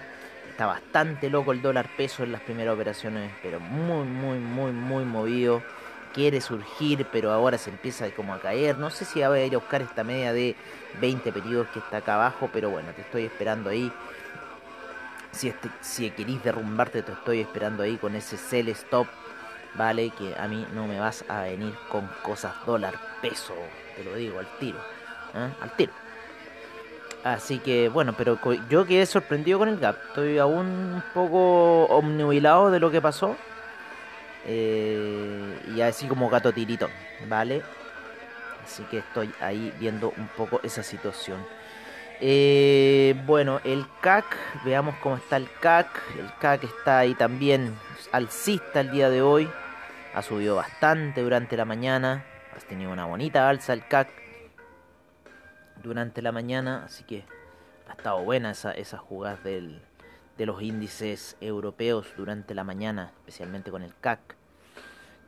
está 0.54 0.66
bastante 0.66 1.30
loco 1.30 1.50
el 1.50 1.60
dólar 1.62 1.88
peso 1.96 2.22
en 2.22 2.30
las 2.30 2.40
primeras 2.40 2.76
operaciones, 2.76 3.32
pero 3.42 3.58
muy, 3.58 4.06
muy, 4.06 4.38
muy, 4.38 4.70
muy 4.70 5.04
movido. 5.04 5.64
Quiere 6.12 6.40
surgir, 6.40 7.08
pero 7.10 7.32
ahora 7.32 7.58
se 7.58 7.70
empieza 7.70 8.08
como 8.10 8.32
a 8.32 8.38
caer. 8.38 8.78
No 8.78 8.88
sé 8.90 9.04
si 9.04 9.18
va 9.18 9.34
a 9.34 9.40
ir 9.40 9.56
a 9.56 9.58
buscar 9.58 9.82
esta 9.82 10.04
media 10.04 10.32
de 10.32 10.54
20 11.00 11.32
periodos 11.32 11.66
que 11.70 11.80
está 11.80 11.96
acá 11.96 12.14
abajo, 12.14 12.50
pero 12.52 12.70
bueno, 12.70 12.92
te 12.92 13.00
estoy 13.00 13.24
esperando 13.24 13.70
ahí. 13.70 13.90
Si, 15.32 15.48
este, 15.48 15.68
si 15.80 16.08
querís 16.12 16.40
derrumbarte, 16.44 17.02
te 17.02 17.10
estoy 17.10 17.40
esperando 17.40 17.82
ahí 17.82 17.96
con 17.96 18.14
ese 18.14 18.36
sell 18.36 18.68
stop, 18.68 19.08
¿vale? 19.74 20.10
Que 20.10 20.36
a 20.38 20.46
mí 20.46 20.64
no 20.72 20.86
me 20.86 21.00
vas 21.00 21.24
a 21.28 21.42
venir 21.42 21.74
con 21.88 22.08
cosas 22.22 22.54
dólar 22.64 22.94
peso, 23.20 23.56
te 23.96 24.04
lo 24.04 24.14
digo 24.14 24.38
al 24.38 24.46
tiro, 24.60 24.78
¿eh? 25.34 25.50
al 25.60 25.74
tiro. 25.74 26.03
Así 27.24 27.58
que 27.58 27.88
bueno, 27.88 28.12
pero 28.12 28.38
yo 28.68 28.84
quedé 28.84 29.06
sorprendido 29.06 29.58
con 29.58 29.70
el 29.70 29.78
gap. 29.78 29.96
Estoy 30.08 30.36
aún 30.36 30.66
un 30.66 31.04
poco 31.14 31.84
omnubilado 31.86 32.70
de 32.70 32.78
lo 32.78 32.90
que 32.90 33.00
pasó. 33.00 33.34
Eh, 34.46 35.58
y 35.74 35.80
así 35.80 36.06
como 36.06 36.28
gato 36.28 36.52
tirito, 36.52 36.90
¿vale? 37.26 37.62
Así 38.62 38.82
que 38.84 38.98
estoy 38.98 39.32
ahí 39.40 39.72
viendo 39.80 40.12
un 40.18 40.28
poco 40.36 40.60
esa 40.62 40.82
situación. 40.82 41.38
Eh, 42.20 43.14
bueno, 43.24 43.58
el 43.64 43.86
CAC, 44.02 44.24
veamos 44.66 44.94
cómo 45.02 45.16
está 45.16 45.38
el 45.38 45.48
CAC. 45.60 45.86
El 46.18 46.30
CAC 46.38 46.64
está 46.64 46.98
ahí 46.98 47.14
también 47.14 47.74
alcista 48.12 48.80
el 48.80 48.90
día 48.90 49.08
de 49.08 49.22
hoy. 49.22 49.48
Ha 50.14 50.20
subido 50.20 50.56
bastante 50.56 51.22
durante 51.22 51.56
la 51.56 51.64
mañana. 51.64 52.22
Ha 52.54 52.60
tenido 52.68 52.92
una 52.92 53.06
bonita 53.06 53.48
alza 53.48 53.72
el 53.72 53.86
CAC 53.86 54.23
durante 55.84 56.22
la 56.22 56.32
mañana, 56.32 56.82
así 56.84 57.04
que 57.04 57.24
ha 57.88 57.92
estado 57.92 58.24
buena 58.24 58.50
esa, 58.50 58.72
esa 58.72 58.98
jugada 58.98 59.36
del, 59.36 59.82
de 60.38 60.46
los 60.46 60.60
índices 60.62 61.36
europeos 61.40 62.08
durante 62.16 62.54
la 62.54 62.64
mañana, 62.64 63.12
especialmente 63.18 63.70
con 63.70 63.82
el 63.82 63.94
CAC, 64.00 64.20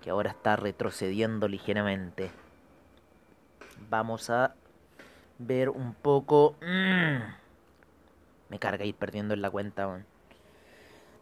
que 0.03 0.11
ahora 0.11 0.31
está 0.31 0.57
retrocediendo 0.57 1.47
ligeramente. 1.47 2.31
Vamos 3.89 4.31
a 4.31 4.55
ver 5.39 5.69
un 5.69 5.95
poco... 5.95 6.57
Mm, 6.63 7.19
me 8.49 8.59
carga 8.59 8.85
ir 8.85 8.95
perdiendo 8.95 9.35
en 9.35 9.43
la 9.43 9.51
cuenta. 9.51 10.03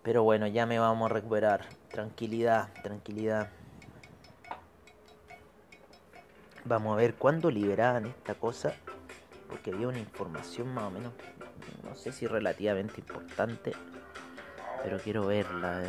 Pero 0.02 0.22
bueno, 0.22 0.46
ya 0.46 0.66
me 0.66 0.78
vamos 0.78 1.10
a 1.10 1.14
recuperar. 1.14 1.64
Tranquilidad, 1.90 2.68
tranquilidad. 2.82 3.48
Vamos 6.66 6.92
a 6.94 6.96
ver 6.96 7.14
cuándo 7.14 7.50
liberaban 7.50 8.06
esta 8.06 8.34
cosa 8.34 8.74
porque 9.48 9.70
había 9.70 9.88
una 9.88 9.98
información 9.98 10.72
más 10.74 10.84
o 10.84 10.90
menos, 10.90 11.12
no 11.82 11.94
sé 11.94 12.12
si 12.12 12.26
relativamente 12.26 13.00
importante, 13.00 13.72
pero 14.82 14.98
quiero 14.98 15.26
verla. 15.26 15.82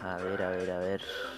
A 0.00 0.16
ver, 0.18 0.42
a 0.42 0.50
ver, 0.50 0.70
a 0.70 0.78
ver. 0.78 1.00
A 1.00 1.04
ver, 1.18 1.33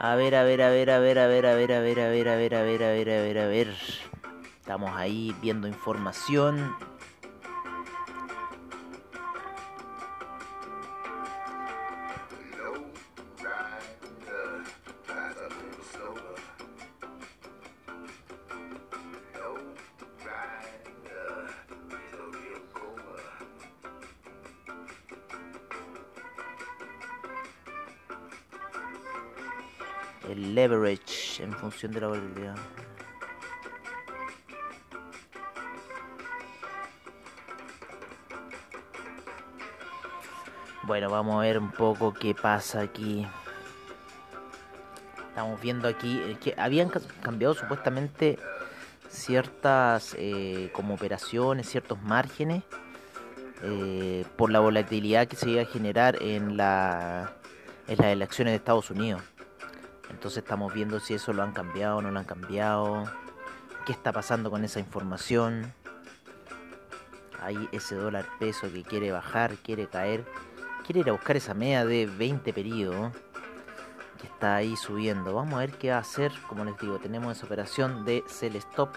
a 0.00 0.14
ver, 0.16 0.34
a 0.34 0.44
ver, 0.44 0.62
a 0.62 0.70
ver, 0.70 0.90
a 0.90 0.98
ver, 0.98 1.18
a 1.18 1.26
ver, 1.26 1.46
a 1.46 1.52
ver, 1.54 1.72
a 1.72 1.80
ver, 1.80 2.00
a 2.00 2.08
ver, 2.08 2.28
a 2.28 2.36
ver, 2.36 2.54
a 2.54 2.62
ver, 2.62 2.84
a 3.10 3.22
ver, 3.22 3.38
a 3.38 3.46
ver. 3.46 3.76
Estamos 4.58 4.96
ahí 4.96 5.36
viendo 5.42 5.68
información. 5.68 6.74
El 30.28 30.54
leverage 30.54 31.42
en 31.42 31.52
función 31.52 31.92
de 31.92 32.00
la 32.00 32.08
volatilidad. 32.08 32.56
Bueno, 40.82 41.10
vamos 41.10 41.36
a 41.36 41.42
ver 41.42 41.58
un 41.58 41.70
poco 41.70 42.12
qué 42.12 42.34
pasa 42.34 42.80
aquí. 42.80 43.26
Estamos 45.28 45.60
viendo 45.60 45.86
aquí 45.86 46.20
eh, 46.20 46.36
que 46.42 46.54
habían 46.56 46.90
cambiado 47.22 47.54
supuestamente 47.54 48.38
ciertas 49.08 50.16
eh, 50.18 50.70
como 50.72 50.94
operaciones, 50.94 51.68
ciertos 51.68 52.02
márgenes 52.02 52.64
eh, 53.62 54.24
por 54.36 54.50
la 54.50 54.60
volatilidad 54.60 55.28
que 55.28 55.36
se 55.36 55.50
iba 55.50 55.62
a 55.62 55.66
generar 55.66 56.20
en 56.22 56.56
la 56.56 57.34
en 57.86 57.98
las 57.98 58.06
elecciones 58.06 58.52
de 58.52 58.56
Estados 58.56 58.90
Unidos. 58.90 59.22
Entonces 60.10 60.42
estamos 60.42 60.74
viendo 60.74 61.00
si 61.00 61.14
eso 61.14 61.32
lo 61.32 61.42
han 61.42 61.52
cambiado 61.52 61.98
o 61.98 62.02
no 62.02 62.10
lo 62.10 62.18
han 62.18 62.24
cambiado. 62.24 63.04
¿Qué 63.86 63.92
está 63.92 64.12
pasando 64.12 64.50
con 64.50 64.64
esa 64.64 64.80
información? 64.80 65.72
Hay 67.40 67.68
ese 67.72 67.94
dólar 67.94 68.26
peso 68.38 68.70
que 68.70 68.82
quiere 68.82 69.12
bajar, 69.12 69.54
quiere 69.56 69.86
caer. 69.86 70.24
Quiere 70.84 71.00
ir 71.00 71.08
a 71.08 71.12
buscar 71.12 71.36
esa 71.36 71.54
media 71.54 71.84
de 71.84 72.06
20 72.06 72.52
periodos. 72.52 73.12
Que 74.20 74.26
está 74.26 74.56
ahí 74.56 74.76
subiendo. 74.76 75.34
Vamos 75.34 75.54
a 75.54 75.58
ver 75.58 75.72
qué 75.72 75.90
va 75.90 75.96
a 75.96 76.00
hacer. 76.00 76.32
Como 76.48 76.64
les 76.64 76.76
digo, 76.78 76.98
tenemos 76.98 77.36
esa 77.36 77.46
operación 77.46 78.04
de 78.04 78.22
sell 78.26 78.56
stop 78.56 78.90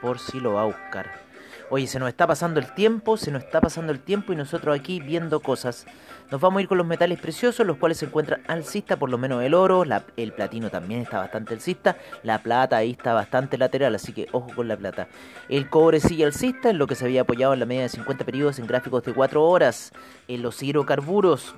por 0.00 0.18
si 0.18 0.40
lo 0.40 0.54
va 0.54 0.62
a 0.62 0.66
buscar. 0.66 1.25
Oye, 1.68 1.88
se 1.88 1.98
nos 1.98 2.08
está 2.08 2.28
pasando 2.28 2.60
el 2.60 2.72
tiempo, 2.74 3.16
se 3.16 3.32
nos 3.32 3.42
está 3.42 3.60
pasando 3.60 3.90
el 3.90 3.98
tiempo 3.98 4.32
y 4.32 4.36
nosotros 4.36 4.78
aquí 4.78 5.00
viendo 5.00 5.40
cosas. 5.40 5.84
Nos 6.30 6.40
vamos 6.40 6.58
a 6.58 6.62
ir 6.62 6.68
con 6.68 6.78
los 6.78 6.86
metales 6.86 7.18
preciosos, 7.18 7.66
los 7.66 7.76
cuales 7.76 7.98
se 7.98 8.06
encuentran 8.06 8.40
alcista, 8.46 8.96
por 8.96 9.10
lo 9.10 9.18
menos 9.18 9.42
el 9.42 9.52
oro, 9.52 9.84
el 10.16 10.32
platino 10.32 10.70
también 10.70 11.00
está 11.00 11.18
bastante 11.18 11.54
alcista, 11.54 11.96
la 12.22 12.40
plata 12.40 12.76
ahí 12.76 12.92
está 12.92 13.14
bastante 13.14 13.58
lateral, 13.58 13.96
así 13.96 14.12
que 14.12 14.28
ojo 14.30 14.48
con 14.54 14.68
la 14.68 14.76
plata. 14.76 15.08
El 15.48 15.68
cobre 15.68 15.98
sigue 15.98 16.24
alcista, 16.24 16.70
en 16.70 16.78
lo 16.78 16.86
que 16.86 16.94
se 16.94 17.04
había 17.04 17.22
apoyado 17.22 17.52
en 17.52 17.58
la 17.58 17.66
media 17.66 17.82
de 17.82 17.88
50 17.88 18.24
periodos 18.24 18.60
en 18.60 18.68
gráficos 18.68 19.02
de 19.02 19.12
4 19.12 19.42
horas. 19.44 19.92
En 20.28 20.42
los 20.42 20.62
hidrocarburos 20.62 21.56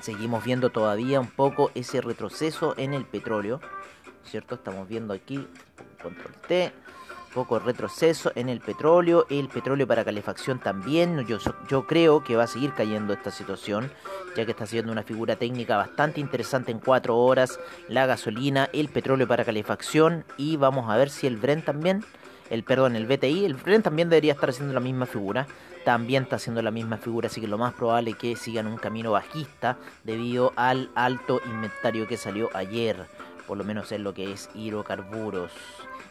seguimos 0.00 0.44
viendo 0.44 0.70
todavía 0.70 1.18
un 1.18 1.30
poco 1.30 1.72
ese 1.74 2.00
retroceso 2.00 2.74
en 2.76 2.94
el 2.94 3.04
petróleo, 3.04 3.60
¿cierto? 4.24 4.54
Estamos 4.54 4.88
viendo 4.88 5.14
aquí, 5.14 5.48
control 6.00 6.34
T 6.46 6.72
poco 7.36 7.58
retroceso 7.58 8.32
en 8.34 8.48
el 8.48 8.60
petróleo, 8.60 9.26
el 9.28 9.48
petróleo 9.48 9.86
para 9.86 10.06
calefacción 10.06 10.58
también, 10.58 11.26
yo, 11.26 11.36
yo 11.68 11.86
creo 11.86 12.24
que 12.24 12.34
va 12.34 12.44
a 12.44 12.46
seguir 12.46 12.72
cayendo 12.72 13.12
esta 13.12 13.30
situación, 13.30 13.92
ya 14.34 14.46
que 14.46 14.52
está 14.52 14.64
siendo 14.64 14.90
una 14.90 15.02
figura 15.02 15.36
técnica 15.36 15.76
bastante 15.76 16.18
interesante 16.18 16.72
en 16.72 16.78
cuatro 16.78 17.18
horas, 17.18 17.60
la 17.88 18.06
gasolina, 18.06 18.70
el 18.72 18.88
petróleo 18.88 19.28
para 19.28 19.44
calefacción 19.44 20.24
y 20.38 20.56
vamos 20.56 20.90
a 20.90 20.96
ver 20.96 21.10
si 21.10 21.26
el 21.26 21.36
Brent 21.36 21.66
también, 21.66 22.02
el 22.48 22.64
perdón, 22.64 22.96
el 22.96 23.04
BTI, 23.04 23.44
el 23.44 23.54
Brent 23.54 23.84
también 23.84 24.08
debería 24.08 24.32
estar 24.32 24.48
haciendo 24.48 24.72
la 24.72 24.80
misma 24.80 25.04
figura, 25.04 25.46
también 25.84 26.22
está 26.22 26.36
haciendo 26.36 26.62
la 26.62 26.70
misma 26.70 26.96
figura, 26.96 27.26
así 27.26 27.42
que 27.42 27.48
lo 27.48 27.58
más 27.58 27.74
probable 27.74 28.12
es 28.12 28.16
que 28.16 28.34
sigan 28.36 28.66
un 28.66 28.78
camino 28.78 29.12
bajista 29.12 29.76
debido 30.04 30.54
al 30.56 30.90
alto 30.94 31.42
inventario 31.44 32.08
que 32.08 32.16
salió 32.16 32.48
ayer, 32.54 32.96
por 33.46 33.58
lo 33.58 33.64
menos 33.64 33.92
en 33.92 34.04
lo 34.04 34.14
que 34.14 34.32
es 34.32 34.48
hidrocarburos. 34.54 35.52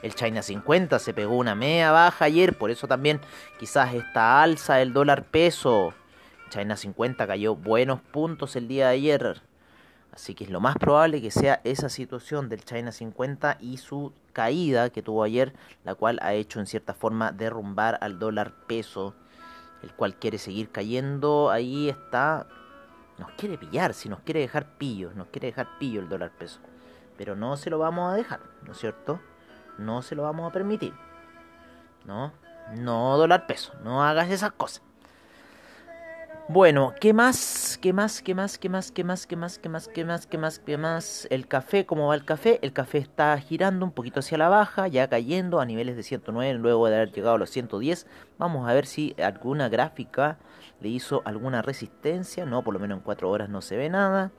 El 0.02 0.16
China 0.16 0.42
50 0.42 1.00
se 1.00 1.14
pegó 1.14 1.38
una 1.38 1.56
media 1.56 1.92
baja 1.92 2.25
ayer, 2.25 2.58
por 2.58 2.72
eso 2.72 2.88
también 2.88 3.20
quizás 3.60 3.94
esta 3.94 4.42
alza 4.42 4.75
del 4.75 4.94
dólar 4.94 5.24
peso. 5.24 5.94
China 6.50 6.78
50 6.78 7.25
cayó 7.25 7.56
buenos 7.56 8.02
puntos 8.02 8.56
el 8.56 8.68
día 8.68 8.88
de 8.88 8.94
ayer. 8.94 9.42
Así 10.16 10.34
que 10.34 10.46
es 10.46 10.50
lo 10.50 10.62
más 10.62 10.78
probable 10.78 11.22
que 11.22 11.30
sea 11.30 11.60
esa 11.66 11.90
situación 11.90 12.48
del 12.48 12.64
China 12.64 12.94
50 12.94 13.58
y 13.60 13.78
su 13.78 14.14
caída 14.32 14.90
que 14.90 15.02
tuvo 15.02 15.24
ayer, 15.24 15.54
la 15.84 15.96
cual 15.96 16.20
ha 16.22 16.34
hecho 16.34 16.62
en 16.62 16.68
cierta 16.68 16.94
forma 16.94 17.34
derrumbar 17.34 17.98
al 18.00 18.18
dólar 18.18 18.54
peso, 18.66 19.14
el 19.84 19.92
cual 19.94 20.16
quiere 20.16 20.38
seguir 20.38 20.72
cayendo. 20.72 21.50
Ahí 21.50 21.90
está. 21.90 22.48
Nos 23.18 23.32
quiere 23.32 23.58
pillar, 23.58 23.94
si 23.94 24.08
nos 24.08 24.22
quiere 24.22 24.40
dejar 24.40 24.78
pillos, 24.78 25.16
nos 25.16 25.28
quiere 25.28 25.48
dejar 25.48 25.78
pillo 25.80 26.00
el 26.00 26.08
dólar 26.08 26.32
peso. 26.32 26.62
Pero 27.18 27.36
no 27.36 27.58
se 27.58 27.70
lo 27.70 27.80
vamos 27.80 28.14
a 28.14 28.16
dejar, 28.16 28.40
¿no 28.66 28.72
es 28.72 28.78
cierto? 28.78 29.20
No 29.77 30.01
se 30.01 30.15
lo 30.15 30.24
vamos 30.24 30.50
a 30.50 30.53
permitir. 30.53 30.94
No, 32.05 32.32
no 32.77 33.17
dólar 33.17 33.48
peso. 33.48 33.74
No 33.84 34.03
hagas 34.03 34.29
esas 34.29 34.51
cosas. 34.51 34.82
Bueno, 36.48 36.94
¿qué 37.01 37.12
más? 37.12 37.79
¿Qué 37.82 37.91
más? 37.91 38.22
¿Qué 38.22 38.36
más? 38.36 38.60
¿Qué 38.60 38.70
más? 38.70 38.91
¿Qué 38.91 39.03
más? 39.03 39.25
¿Qué 39.25 39.36
más? 39.36 39.58
¿Qué 39.58 39.67
más? 39.67 39.88
¿Qué 39.88 40.03
más? 40.03 40.27
¿Qué 40.27 40.38
más? 40.38 40.60
¿Qué 40.60 40.77
más? 40.77 41.27
El 41.32 41.48
café, 41.48 41.88
¿cómo 41.88 42.10
va 42.10 42.13
el 42.13 42.24
café? 42.24 42.60
El 42.62 42.72
café 42.72 43.00
está 43.00 43.36
girando 43.39 43.84
un 43.84 43.91
poquito 43.91 44.20
hacia 44.20 44.38
la 44.38 44.48
baja, 44.48 44.88
ya 44.88 45.08
cayendo 45.10 45.60
a 45.60 45.65
niveles 45.65 45.96
de 45.96 46.03
109 46.03 46.60
luego 46.60 46.88
de 46.88 46.98
haber 46.98 47.12
llegado 47.12 47.36
a 47.36 47.39
los 47.39 47.50
110. 47.50 48.05
Vamos 48.38 48.70
a 48.70 48.74
ver 48.75 48.86
si 48.86 49.15
alguna 49.17 49.70
gráfica 49.70 50.38
le 50.82 50.89
hizo 50.89 51.24
alguna 51.25 51.63
resistencia. 51.63 52.46
No, 52.46 52.63
por 52.63 52.75
lo 52.75 52.79
menos 52.79 53.00
en 53.00 53.03
4 53.03 53.27
horas 53.27 53.50
no 53.50 53.63
se 53.63 53.75
ve 53.75 53.89
nada 53.89 54.32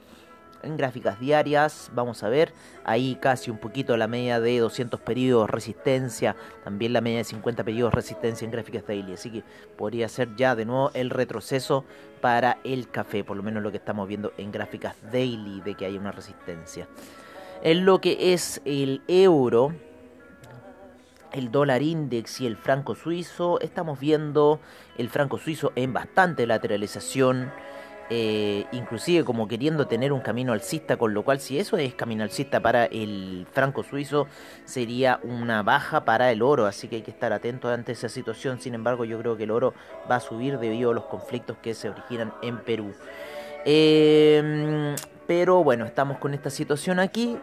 en 0.67 0.77
gráficas 0.77 1.19
diarias, 1.19 1.91
vamos 1.95 2.23
a 2.23 2.29
ver, 2.29 2.53
ahí 2.85 3.17
casi 3.21 3.51
un 3.51 3.59
poquito 3.59 3.97
la 3.97 4.09
media 4.09 4.41
de 4.41 4.59
200 4.59 5.01
periodos 5.01 5.49
resistencia, 5.49 6.37
también 6.65 6.93
la 6.93 7.01
media 7.01 7.19
de 7.19 7.25
50 7.25 7.65
periodos 7.65 7.95
resistencia 7.95 8.45
en 8.45 8.51
gráficas 8.51 8.87
daily, 8.87 9.15
así 9.15 9.31
que 9.31 9.45
podría 9.77 10.09
ser 10.09 10.37
ya 10.37 10.55
de 10.55 10.67
nuevo 10.67 10.91
el 10.95 11.11
retroceso 11.11 11.85
para 12.21 12.59
el 12.65 12.91
café, 12.91 13.25
por 13.25 13.37
lo 13.37 13.43
menos 13.43 13.63
lo 13.63 13.71
que 13.71 13.79
estamos 13.79 14.09
viendo 14.09 14.33
en 14.37 14.53
gráficas 14.53 14.97
daily 15.13 15.61
de 15.61 15.75
que 15.75 15.87
hay 15.87 15.97
una 15.97 16.13
resistencia. 16.13 16.89
En 17.63 17.85
lo 17.85 18.01
que 18.01 18.35
es 18.35 18.61
el 18.65 19.03
euro, 19.09 19.73
el 21.33 21.51
dólar 21.51 21.83
index 21.83 22.41
y 22.41 22.47
el 22.47 22.57
franco 22.57 22.95
suizo, 22.95 23.61
estamos 23.61 23.99
viendo 24.01 24.61
el 24.99 25.09
franco 25.09 25.39
suizo 25.39 25.73
en 25.75 25.93
bastante 25.93 26.47
lateralización 26.47 27.51
eh, 28.09 28.67
inclusive 28.73 29.25
como 29.25 29.49
queriendo 29.49 29.87
tener 29.87 30.13
un 30.13 30.21
camino 30.21 30.53
alcista, 30.53 30.97
con 30.97 31.15
lo 31.15 31.25
cual 31.25 31.41
si 31.41 31.59
eso 31.59 31.77
es 31.77 31.95
camino 31.95 32.23
alcista 32.23 32.61
para 32.61 32.85
el 32.87 33.47
franco 33.53 33.83
suizo, 33.83 34.29
sería 34.65 35.21
una 35.23 35.63
baja 35.63 36.05
para 36.05 36.31
el 36.31 36.43
oro, 36.43 36.67
así 36.67 36.89
que 36.89 36.97
hay 36.97 37.03
que 37.03 37.11
estar 37.11 37.33
atentos 37.33 37.73
ante 37.73 37.93
esa 37.93 38.09
situación, 38.09 38.61
sin 38.61 38.75
embargo 38.75 39.05
yo 39.05 39.19
creo 39.19 39.37
que 39.37 39.45
el 39.45 39.51
oro 39.51 39.75
va 40.11 40.17
a 40.17 40.21
subir 40.21 40.59
debido 40.59 40.91
a 40.91 40.95
los 40.95 41.05
conflictos 41.05 41.57
que 41.63 41.75
se 41.75 41.91
originan 41.91 42.33
en 42.43 42.59
Perú. 42.59 42.93
Eh, 43.65 44.95
pero 45.27 45.65
bueno, 45.65 45.85
estamos 45.85 46.19
con 46.19 46.35
esta 46.35 46.51
situación 46.51 47.01
aquí 47.01 47.37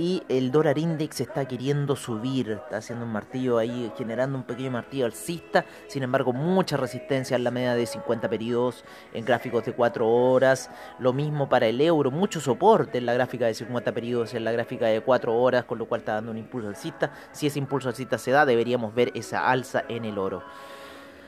y 0.00 0.22
el 0.30 0.50
dólar 0.50 0.78
index 0.78 1.20
está 1.20 1.46
queriendo 1.46 1.94
subir, 1.94 2.52
está 2.52 2.78
haciendo 2.78 3.04
un 3.04 3.12
martillo 3.12 3.58
ahí, 3.58 3.92
generando 3.98 4.38
un 4.38 4.44
pequeño 4.44 4.70
martillo 4.70 5.04
alcista, 5.04 5.66
sin 5.88 6.02
embargo 6.02 6.32
mucha 6.32 6.78
resistencia 6.78 7.36
en 7.36 7.44
la 7.44 7.50
media 7.50 7.74
de 7.74 7.84
50 7.84 8.26
periodos 8.30 8.82
en 9.12 9.26
gráficos 9.26 9.66
de 9.66 9.74
4 9.74 10.08
horas, 10.08 10.70
lo 11.00 11.12
mismo 11.12 11.50
para 11.50 11.66
el 11.66 11.82
euro, 11.82 12.10
mucho 12.10 12.40
soporte 12.40 12.96
en 12.96 13.04
la 13.04 13.12
gráfica 13.12 13.44
de 13.44 13.52
50 13.52 13.92
periodos, 13.92 14.32
en 14.32 14.42
la 14.42 14.52
gráfica 14.52 14.86
de 14.86 15.02
4 15.02 15.36
horas, 15.36 15.64
con 15.64 15.76
lo 15.76 15.84
cual 15.84 16.00
está 16.00 16.14
dando 16.14 16.30
un 16.30 16.38
impulso 16.38 16.68
alcista, 16.68 17.12
si 17.32 17.46
ese 17.46 17.58
impulso 17.58 17.90
alcista 17.90 18.16
se 18.16 18.30
da 18.30 18.46
deberíamos 18.46 18.94
ver 18.94 19.12
esa 19.14 19.50
alza 19.50 19.84
en 19.90 20.06
el 20.06 20.16
oro. 20.16 20.42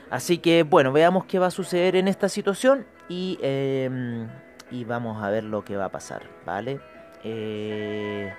Así 0.09 0.39
que 0.39 0.63
bueno, 0.63 0.91
veamos 0.91 1.25
qué 1.25 1.37
va 1.37 1.45
a 1.45 1.51
suceder 1.51 1.95
en 1.95 2.07
esta 2.07 2.27
situación 2.27 2.87
y, 3.07 3.37
em, 3.43 4.27
y 4.71 4.83
vamos 4.83 5.23
a 5.23 5.29
ver 5.29 5.43
lo 5.43 5.63
que 5.63 5.77
va 5.77 5.85
a 5.85 5.91
pasar, 5.91 6.23
¿vale? 6.43 6.79
Eh, 7.23 8.33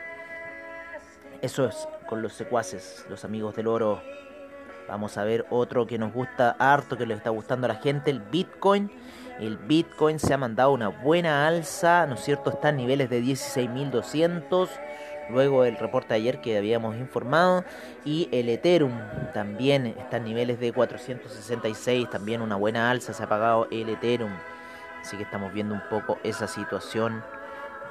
eso 1.45 1.67
es 1.67 1.87
con 2.07 2.23
los 2.23 2.33
secuaces, 2.33 3.05
los 3.11 3.25
amigos 3.25 3.55
del 3.55 3.67
oro. 3.67 4.03
Vamos 4.89 5.19
a 5.19 5.25
ver 5.25 5.45
otro 5.51 5.87
que 5.87 5.99
nos 5.99 6.13
gusta 6.13 6.57
harto, 6.59 6.97
que 6.97 7.05
le 7.05 7.13
está 7.13 7.29
gustando 7.31 7.67
a 7.67 7.69
la 7.69 7.81
gente, 7.81 8.11
el 8.11 8.21
Bitcoin. 8.21 8.91
El 9.39 9.59
Bitcoin 9.59 10.19
se 10.19 10.33
ha 10.33 10.39
mandado 10.39 10.73
una 10.73 10.89
buena 10.89 11.47
alza, 11.47 12.07
¿no 12.07 12.15
es 12.15 12.21
cierto? 12.21 12.51
Está 12.51 12.71
en 12.71 12.77
niveles 12.77 13.11
de 13.11 13.23
16.200. 13.23 14.71
Luego 15.29 15.65
el 15.65 15.77
reporte 15.77 16.15
de 16.15 16.21
ayer 16.21 16.41
que 16.41 16.57
habíamos 16.57 16.97
informado. 16.97 17.65
Y 18.07 18.29
el 18.33 18.49
Ethereum 18.49 18.99
también 19.35 19.87
está 19.87 20.17
en 20.17 20.25
niveles 20.25 20.59
de 20.61 20.73
466. 20.73 22.09
También 22.09 22.41
una 22.41 22.57
buena 22.57 22.91
alza 22.91 23.13
se 23.13 23.23
ha 23.23 23.29
pagado 23.29 23.69
el 23.71 23.91
Ethereum. 23.91 24.33
Así 25.03 25.17
que 25.19 25.25
estamos 25.25 25.53
viendo 25.53 25.75
un 25.75 25.83
poco 25.91 26.19
esa 26.23 26.47
situación 26.47 27.23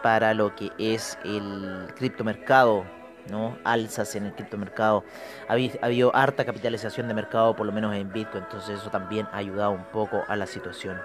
para 0.02 0.34
lo 0.34 0.56
que 0.56 0.72
es 0.80 1.20
el 1.24 1.88
criptomercado 1.96 3.03
¿no? 3.30 3.58
alzas 3.64 4.16
en 4.16 4.26
el 4.26 4.34
criptomercado. 4.34 5.04
Ha, 5.48 5.54
ha 5.54 5.86
habido 5.86 6.16
harta 6.16 6.46
capitalización 6.46 7.08
de 7.08 7.14
mercado, 7.14 7.56
por 7.56 7.66
lo 7.66 7.72
menos 7.72 7.96
en 7.96 8.12
Bitcoin, 8.12 8.44
entonces 8.44 8.80
eso 8.80 8.90
también 8.90 9.28
ha 9.32 9.38
ayudado 9.38 9.72
un 9.72 9.86
poco 9.86 10.24
a 10.28 10.36
la 10.36 10.48
situación. 10.48 11.00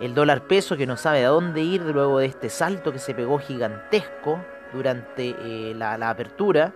El 0.00 0.14
dólar 0.14 0.46
peso 0.46 0.76
que 0.76 0.86
no 0.86 0.96
sabe 0.96 1.24
a 1.24 1.28
dónde 1.28 1.60
ir 1.62 1.82
luego 1.82 2.18
de 2.18 2.26
este 2.26 2.48
salto 2.48 2.92
que 2.92 2.98
se 2.98 3.14
pegó 3.14 3.38
gigantesco 3.38 4.40
durante 4.72 5.36
eh, 5.38 5.74
la, 5.74 6.10
apertura, 6.10 6.72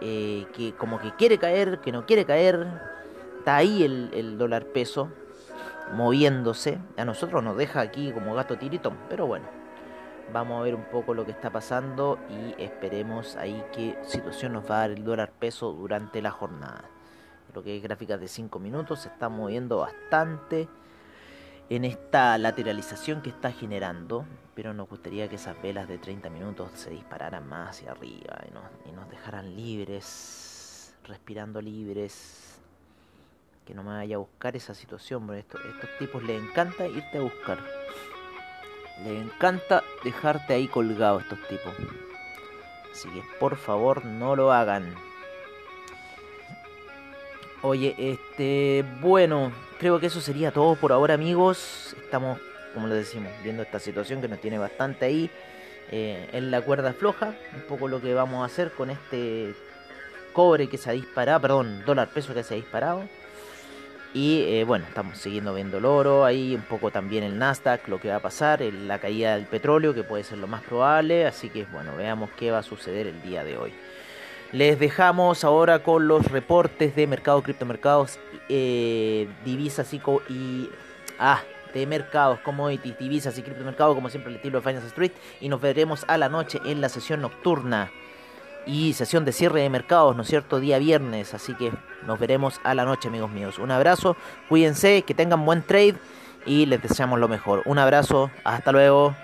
eh, 0.00 0.46
que 0.52 0.72
como 0.72 0.98
que 0.98 1.14
quiere 1.14 1.38
caer, 1.38 1.78
que 1.80 1.92
no 1.92 2.06
quiere 2.06 2.24
caer, 2.24 2.66
está 3.38 3.56
ahí 3.56 3.84
el, 3.84 4.10
el 4.14 4.38
dólar 4.38 4.64
peso 4.66 5.10
moviéndose. 5.92 6.78
A 6.96 7.04
nosotros 7.04 7.42
nos 7.42 7.56
deja 7.56 7.80
aquí 7.80 8.12
como 8.12 8.34
gato 8.34 8.56
tiritón, 8.56 8.96
pero 9.08 9.26
bueno. 9.26 9.61
Vamos 10.32 10.60
a 10.60 10.62
ver 10.62 10.74
un 10.74 10.84
poco 10.84 11.14
lo 11.14 11.24
que 11.24 11.32
está 11.32 11.50
pasando 11.50 12.18
y 12.28 12.62
esperemos 12.62 13.36
ahí 13.36 13.62
qué 13.72 13.98
situación 14.02 14.52
nos 14.52 14.70
va 14.70 14.76
a 14.76 14.80
dar 14.80 14.90
el 14.90 15.04
dólar 15.04 15.32
peso 15.32 15.72
durante 15.72 16.22
la 16.22 16.30
jornada. 16.30 16.84
Lo 17.54 17.62
que 17.62 17.76
es 17.76 17.82
gráficas 17.82 18.20
de 18.20 18.28
5 18.28 18.58
minutos 18.58 19.00
se 19.00 19.08
está 19.08 19.28
moviendo 19.28 19.78
bastante 19.78 20.68
en 21.68 21.84
esta 21.84 22.36
lateralización 22.38 23.22
que 23.22 23.30
está 23.30 23.52
generando, 23.52 24.26
pero 24.54 24.74
nos 24.74 24.88
gustaría 24.88 25.28
que 25.28 25.36
esas 25.36 25.60
velas 25.62 25.88
de 25.88 25.98
30 25.98 26.28
minutos 26.30 26.70
se 26.74 26.90
dispararan 26.90 27.48
más 27.48 27.70
hacia 27.70 27.92
arriba 27.92 28.40
y 28.48 28.92
nos, 28.92 29.08
dejaran 29.10 29.56
libres, 29.56 30.94
respirando 31.04 31.60
libres. 31.60 32.58
Que 33.64 33.74
no 33.74 33.84
me 33.84 33.90
vaya 33.90 34.16
a 34.16 34.18
buscar 34.18 34.56
esa 34.56 34.74
situación, 34.74 35.24
porque 35.26 35.40
estos 35.40 35.90
tipos 35.98 36.22
les 36.24 36.42
encanta 36.42 36.86
irte 36.86 37.18
a 37.18 37.22
buscar. 37.22 37.58
Le 39.04 39.18
encanta 39.18 39.82
dejarte 40.04 40.54
ahí 40.54 40.68
colgado 40.68 41.20
estos 41.20 41.38
tipos. 41.48 41.74
Así 42.92 43.08
que 43.08 43.22
por 43.40 43.56
favor 43.56 44.04
no 44.04 44.36
lo 44.36 44.52
hagan. 44.52 44.94
Oye, 47.62 47.94
este, 47.96 48.84
bueno, 49.00 49.52
creo 49.78 50.00
que 50.00 50.06
eso 50.06 50.20
sería 50.20 50.50
todo 50.50 50.74
por 50.74 50.92
ahora, 50.92 51.14
amigos. 51.14 51.96
Estamos, 52.02 52.38
como 52.74 52.88
les 52.88 52.98
decimos, 52.98 53.32
viendo 53.42 53.62
esta 53.62 53.78
situación 53.78 54.20
que 54.20 54.28
nos 54.28 54.40
tiene 54.40 54.58
bastante 54.58 55.06
ahí 55.06 55.30
eh, 55.90 56.28
en 56.32 56.50
la 56.50 56.60
cuerda 56.60 56.92
floja. 56.92 57.34
Un 57.54 57.62
poco 57.62 57.88
lo 57.88 58.00
que 58.00 58.14
vamos 58.14 58.42
a 58.42 58.46
hacer 58.46 58.72
con 58.72 58.90
este 58.90 59.54
cobre 60.32 60.68
que 60.68 60.78
se 60.78 60.90
ha 60.90 60.92
disparado, 60.92 61.40
perdón, 61.40 61.84
dólar 61.84 62.08
peso 62.08 62.34
que 62.34 62.42
se 62.42 62.54
ha 62.54 62.56
disparado. 62.56 63.04
Y 64.14 64.42
eh, 64.42 64.64
bueno, 64.64 64.84
estamos 64.86 65.16
siguiendo 65.16 65.54
viendo 65.54 65.78
el 65.78 65.86
oro, 65.86 66.24
ahí 66.24 66.54
un 66.54 66.62
poco 66.62 66.90
también 66.90 67.24
el 67.24 67.38
Nasdaq, 67.38 67.88
lo 67.88 67.98
que 67.98 68.08
va 68.08 68.16
a 68.16 68.20
pasar, 68.20 68.60
la 68.60 68.98
caída 68.98 69.36
del 69.36 69.46
petróleo, 69.46 69.94
que 69.94 70.02
puede 70.02 70.22
ser 70.22 70.38
lo 70.38 70.46
más 70.46 70.62
probable, 70.62 71.26
así 71.26 71.48
que 71.48 71.64
bueno, 71.72 71.96
veamos 71.96 72.28
qué 72.36 72.50
va 72.50 72.58
a 72.58 72.62
suceder 72.62 73.06
el 73.06 73.22
día 73.22 73.42
de 73.42 73.56
hoy. 73.56 73.72
Les 74.52 74.78
dejamos 74.78 75.44
ahora 75.44 75.82
con 75.82 76.08
los 76.08 76.30
reportes 76.30 76.94
de 76.94 77.06
mercado, 77.06 77.42
criptomercados, 77.42 78.18
eh, 78.48 79.28
divisas 79.44 79.92
y, 79.94 80.02
y... 80.28 80.70
Ah, 81.18 81.40
de 81.72 81.86
mercados, 81.86 82.38
commodities, 82.40 82.98
divisas 82.98 83.38
y 83.38 83.42
criptomercados, 83.42 83.94
como 83.94 84.10
siempre 84.10 84.30
el 84.30 84.36
estilo 84.36 84.60
de 84.60 84.64
Finance 84.68 84.88
Street, 84.88 85.12
y 85.40 85.48
nos 85.48 85.58
veremos 85.58 86.04
a 86.06 86.18
la 86.18 86.28
noche 86.28 86.60
en 86.66 86.82
la 86.82 86.90
sesión 86.90 87.22
nocturna 87.22 87.90
y 88.66 88.92
sesión 88.92 89.24
de 89.24 89.32
cierre 89.32 89.60
de 89.60 89.70
mercados, 89.70 90.16
¿no 90.16 90.22
es 90.22 90.28
cierto? 90.28 90.60
Día 90.60 90.78
viernes, 90.78 91.34
así 91.34 91.54
que 91.54 91.72
nos 92.06 92.18
veremos 92.18 92.60
a 92.64 92.74
la 92.74 92.84
noche, 92.84 93.08
amigos 93.08 93.30
míos. 93.30 93.58
Un 93.58 93.70
abrazo, 93.70 94.16
cuídense, 94.48 95.02
que 95.02 95.14
tengan 95.14 95.44
buen 95.44 95.62
trade 95.62 95.96
y 96.46 96.66
les 96.66 96.82
deseamos 96.82 97.18
lo 97.18 97.28
mejor. 97.28 97.62
Un 97.64 97.78
abrazo, 97.78 98.30
hasta 98.44 98.72
luego. 98.72 99.14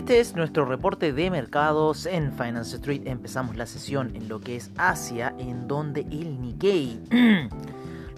Este 0.00 0.18
es 0.18 0.34
nuestro 0.34 0.64
reporte 0.64 1.12
de 1.12 1.30
mercados 1.30 2.06
en 2.06 2.32
Finance 2.32 2.76
Street. 2.76 3.02
Empezamos 3.04 3.54
la 3.56 3.66
sesión 3.66 4.16
en 4.16 4.30
lo 4.30 4.40
que 4.40 4.56
es 4.56 4.70
Asia, 4.78 5.34
en 5.38 5.68
donde 5.68 6.00
el 6.10 6.40
Nikkei 6.40 6.98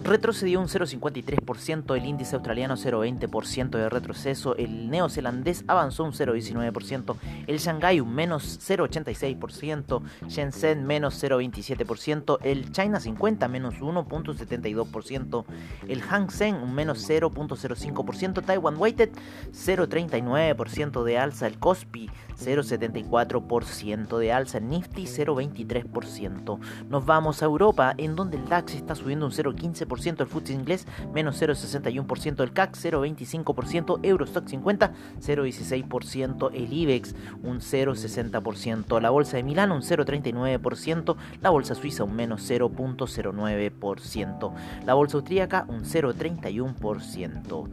retrocedió 0.05 0.61
un 0.61 0.69
0,53%, 0.69 1.97
el 1.97 2.07
índice 2.07 2.37
australiano 2.37 2.77
0,20% 2.77 3.71
de 3.71 3.88
retroceso, 3.88 4.57
el 4.57 4.91
neozelandés 4.91 5.65
avanzó 5.69 6.05
un 6.05 6.12
0,19%, 6.12 7.17
el 7.47 7.59
Shanghai 7.59 8.01
un 8.01 8.15
menos 8.15 8.59
0,86%, 8.61 10.03
Shenzhen 10.29 10.87
menos 10.87 11.23
0,27%, 11.23 12.38
el 12.43 12.73
China 12.73 13.01
50 13.01 13.49
menos 13.49 13.75
1,72%, 13.81 15.45
el 15.88 16.03
Hang 16.03 16.31
Seng 16.31 16.57
un 16.62 16.75
menos 16.75 17.09
0,05%, 17.09 18.45
Taiwan 18.45 18.77
Weighted 18.77 19.11
0,39% 19.53 21.05
de 21.05 21.19
alza, 21.19 21.47
el 21.47 21.59
Kospi 21.59 22.11
0,74% 22.38 24.18
de 24.18 24.33
alza, 24.33 24.59
el 24.59 24.68
Nifty 24.68 25.05
0,23%. 25.05 26.59
Nos 26.88 27.07
vamos 27.07 27.42
a 27.42 27.47
Europa, 27.47 27.95
en 27.97 28.16
donde 28.16 28.37
el 28.37 28.49
DAX 28.49 28.75
está 28.75 28.95
subiendo 28.95 29.27
un 29.27 29.33
0,15%, 29.33 30.21
el 30.21 30.27
FTSE 30.27 30.53
inglés 30.53 30.87
menos 31.12 31.40
0,61%, 31.40 32.42
el 32.42 32.53
CAC 32.53 32.77
0,25%, 32.77 34.01
Eurostock 34.03 34.49
50 34.49 34.92
0,16%, 35.21 36.51
el 36.55 36.73
IBEX 36.73 37.14
un 37.42 37.61
0,60%, 37.61 39.01
la 39.01 39.11
bolsa 39.11 39.37
de 39.37 39.42
Milán 39.42 39.73
un 39.73 39.83
0,39%, 39.83 41.16
la 41.40 41.51
bolsa 41.51 41.75
suiza 41.75 42.05
un 42.05 42.14
menos 42.14 42.49
0,09%, 42.49 44.53
la 44.85 44.95
bolsa 44.95 45.16
austríaca 45.18 45.66
un 45.68 45.85
0,31%. 45.85 47.68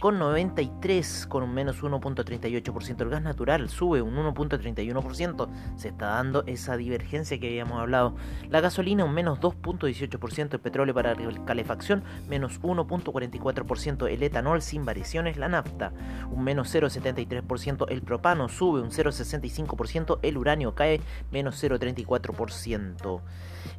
con 0.00 0.18
93 0.18 1.26
con 1.26 1.42
un 1.42 1.52
menos 1.52 1.82
1.38%. 1.82 3.00
El 3.00 3.08
gas 3.10 3.22
natural 3.22 3.68
sube 3.68 4.00
un 4.00 4.14
1.31%. 4.16 5.48
Se 5.76 5.88
está 5.88 6.06
dando 6.06 6.44
esa 6.46 6.76
divergencia 6.76 7.38
que 7.40 7.48
habíamos 7.48 7.80
hablado. 7.80 8.14
La 8.48 8.60
gasolina 8.60 9.04
un 9.04 9.12
menos 9.12 9.40
2.18%. 9.40 10.54
El 10.54 10.60
petróleo 10.60 10.94
para 10.94 11.16
calefacción 11.44 12.04
menos 12.28 12.60
1.44%. 12.62 14.08
El 14.08 14.22
etanol 14.22 14.62
sin 14.62 14.84
variaciones. 14.84 15.36
La 15.36 15.48
nafta 15.48 15.92
un 16.30 16.44
menos 16.44 16.72
0.73%. 16.72 17.86
El 17.88 18.02
propano 18.02 18.48
sube 18.48 18.80
un 18.80 18.90
0.65%. 18.90 20.20
El 20.22 20.38
uranio 20.38 20.74
cae 20.74 21.00
menos 21.32 21.62
0.34%. 21.62 23.20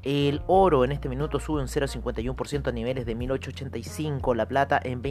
El 0.03 0.41
oro 0.47 0.86
en 0.86 0.91
este 0.91 1.10
minuto 1.10 1.39
sube 1.39 1.62
un 1.62 1.67
0,51% 1.67 2.67
a 2.67 2.71
niveles 2.71 3.05
de 3.05 3.15
1885. 3.15 4.34
La 4.34 4.47
plata 4.47 4.79
en 4.84 5.01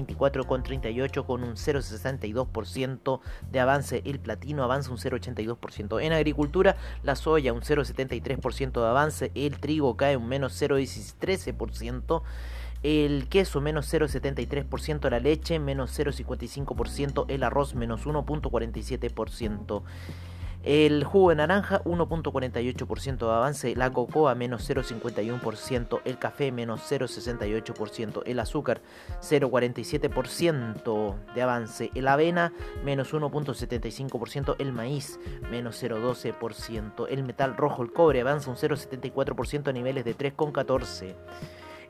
24,38 0.99 1.27
con 1.27 1.45
un 1.45 1.55
0,62% 1.55 3.21
de 3.51 3.61
avance. 3.61 4.03
El 4.05 4.19
platino 4.19 4.65
avanza 4.65 4.91
un 4.91 4.99
0,82%. 4.99 6.03
En 6.03 6.13
agricultura, 6.13 6.77
la 7.03 7.17
soya 7.17 7.53
un 7.53 7.61
0,73% 7.61 8.81
de 8.81 8.87
avance. 8.87 9.31
El 9.35 9.59
trigo 9.59 9.97
cae 9.97 10.17
un 10.17 10.29
menos 10.29 10.61
0,13%. 10.61 12.23
El 12.85 13.29
queso 13.29 13.61
menos 13.61 13.93
0,73%, 13.93 15.11
la 15.11 15.19
leche 15.19 15.59
menos 15.59 15.99
0,55%, 15.99 17.25
el 17.29 17.43
arroz 17.43 17.75
menos 17.75 18.07
1,47%. 18.07 19.83
El 20.65 21.05
jugo 21.05 21.31
de 21.31 21.37
naranja 21.37 21.83
1.48% 21.85 23.19
de 23.19 23.33
avance, 23.33 23.77
la 23.77 23.93
cocoa 23.93 24.35
menos 24.35 24.69
0.51%, 24.69 26.01
el 26.05 26.19
café 26.19 26.51
menos 26.51 26.81
0.68%, 26.91 28.23
el 28.27 28.41
azúcar 28.41 28.83
0.47% 29.21 31.15
de 31.35 31.43
avance, 31.43 31.91
el 31.95 32.09
avena 32.09 32.53
menos 32.85 33.15
1.75%, 33.15 34.57
el 34.59 34.73
maíz 34.73 35.21
menos 35.49 35.81
0.12%, 35.83 37.07
el 37.09 37.23
metal 37.23 37.57
rojo, 37.57 37.83
el 37.83 37.93
cobre 37.93 38.21
avanza 38.21 38.51
un 38.51 38.57
0.74% 38.57 39.69
a 39.69 39.73
niveles 39.73 40.05
de 40.05 40.17
3.14%. 40.17 41.15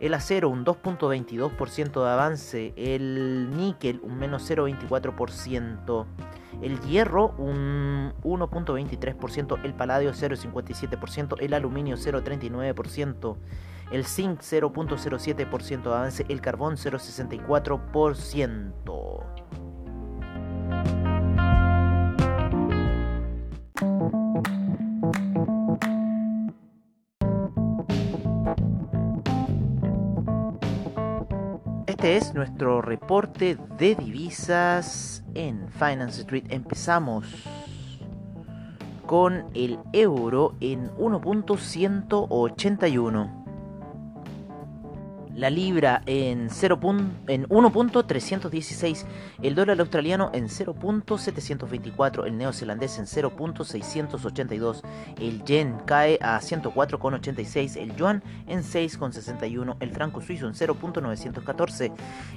El 0.00 0.14
acero 0.14 0.48
un 0.48 0.64
2.22% 0.64 2.04
de 2.04 2.08
avance, 2.08 2.72
el 2.76 3.50
níquel 3.56 3.98
un 4.04 4.16
menos 4.16 4.48
0.24%, 4.48 6.06
el 6.62 6.80
hierro 6.82 7.34
un 7.36 8.12
1.23%, 8.22 9.64
el 9.64 9.74
paladio 9.74 10.12
0.57%, 10.12 11.34
el 11.40 11.52
aluminio 11.52 11.96
0.39%, 11.96 13.36
el 13.90 14.04
zinc 14.04 14.40
0.07% 14.40 15.82
de 15.82 15.94
avance, 15.94 16.24
el 16.28 16.40
carbón 16.40 16.76
0.64%. 16.76 19.67
Este 31.98 32.16
es 32.16 32.32
nuestro 32.32 32.80
reporte 32.80 33.58
de 33.76 33.96
divisas 33.96 35.24
en 35.34 35.68
Finance 35.68 36.20
Street. 36.20 36.44
Empezamos 36.48 37.26
con 39.04 39.46
el 39.52 39.80
euro 39.92 40.54
en 40.60 40.92
1.181 40.92 43.37
la 45.38 45.48
libra 45.50 46.02
en, 46.06 46.48
0 46.50 46.80
en 47.28 47.46
1.316, 47.48 49.04
el 49.40 49.54
dólar 49.54 49.78
australiano 49.78 50.32
en 50.34 50.48
0.724, 50.48 52.26
el 52.26 52.36
neozelandés 52.36 52.98
en 52.98 53.06
0.682, 53.06 54.82
el 55.20 55.44
yen 55.44 55.76
cae 55.86 56.18
a 56.20 56.40
104.86, 56.40 57.76
el 57.76 57.94
yuan 57.94 58.24
en 58.48 58.64
6.61, 58.64 59.76
el 59.78 59.92
franco 59.92 60.20
suizo 60.20 60.48
en 60.48 60.54
0.914, 60.54 61.92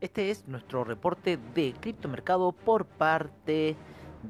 Este 0.00 0.30
es 0.30 0.48
nuestro 0.48 0.82
reporte 0.82 1.38
de 1.54 1.72
criptomercado 1.78 2.50
por 2.52 2.86
parte 2.86 3.76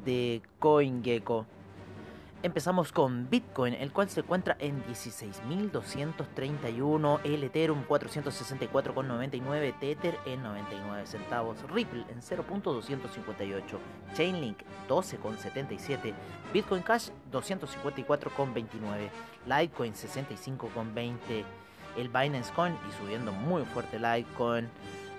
de 0.05 0.43
CoinGecko. 0.59 1.47
Empezamos 2.43 2.91
con 2.91 3.31
Bitcoin, 3.31 3.75
el 3.75 3.93
cual 3.93 4.11
se 4.11 4.19
encuentra 4.21 4.57
en 4.59 4.83
16.231, 4.87 7.21
el 7.23 7.45
Ethereum 7.45 7.85
464,99, 7.87 9.79
Tether 9.79 10.19
en 10.27 10.43
99 10.43 11.07
centavos, 11.07 11.63
Ripple 11.71 12.05
en 12.09 12.21
0.258, 12.21 13.63
Chainlink 14.17 14.59
12,77, 14.89 16.15
Bitcoin 16.53 16.83
Cash 16.83 17.11
254,29, 17.31 19.09
Litecoin 19.47 19.93
65,20, 19.93 21.45
el 21.97 22.09
Binance 22.09 22.53
Coin 22.55 22.77
y 22.89 22.93
subiendo 23.01 23.31
muy 23.31 23.65
fuerte 23.67 24.01
Litecoin 24.01 24.69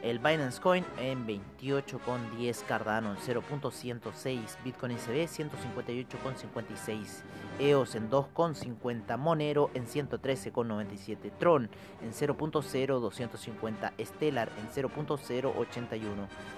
el 0.04 0.20
Binance 0.20 0.60
Coin 0.62 0.86
en 0.98 1.28
28,10 1.28 2.66
Cardano 2.66 3.12
en 3.12 3.18
0.106, 3.18 4.58
Bitcoin 4.64 4.98
SB 4.98 5.28
158,56, 5.28 7.24
EOS 7.60 7.96
en 7.96 8.10
2,50, 8.10 9.18
Monero 9.18 9.70
en 9.74 9.86
113,97, 9.86 11.32
Tron 11.38 11.70
en 12.02 12.12
0.0250, 12.12 13.92
Stellar 14.06 14.50
en 14.58 14.70
0.081, 14.70 16.00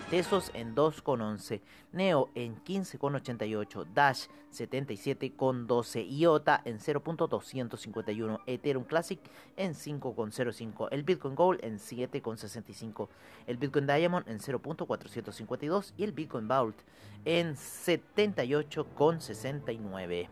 Tesos 0.09 0.51
en 0.53 0.75
2,11, 0.75 1.61
Neo 1.91 2.29
en 2.35 2.55
15,88, 2.63 3.85
Dash 3.93 4.27
77,12, 4.53 6.07
IOTA 6.07 6.61
en 6.65 6.79
0.251, 6.79 8.39
Ethereum 8.45 8.83
Classic 8.83 9.19
en 9.57 9.73
5,05, 9.73 10.87
el 10.91 11.03
Bitcoin 11.03 11.35
Gold 11.35 11.59
en 11.63 11.79
7,65, 11.79 13.09
el 13.47 13.57
Bitcoin 13.57 13.87
Diamond 13.87 14.27
en 14.27 14.37
0.452 14.39 15.93
y 15.97 16.03
el 16.03 16.11
Bitcoin 16.11 16.47
Vault 16.47 16.77
en 17.25 17.55
78,69. 17.55 20.29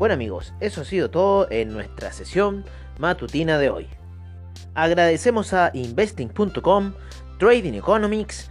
Bueno 0.00 0.14
amigos, 0.14 0.54
eso 0.60 0.80
ha 0.80 0.84
sido 0.86 1.10
todo 1.10 1.46
en 1.50 1.74
nuestra 1.74 2.10
sesión 2.10 2.64
matutina 2.98 3.58
de 3.58 3.68
hoy. 3.68 3.86
Agradecemos 4.74 5.52
a 5.52 5.70
investing.com, 5.74 6.94
Trading 7.38 7.74
Economics, 7.74 8.50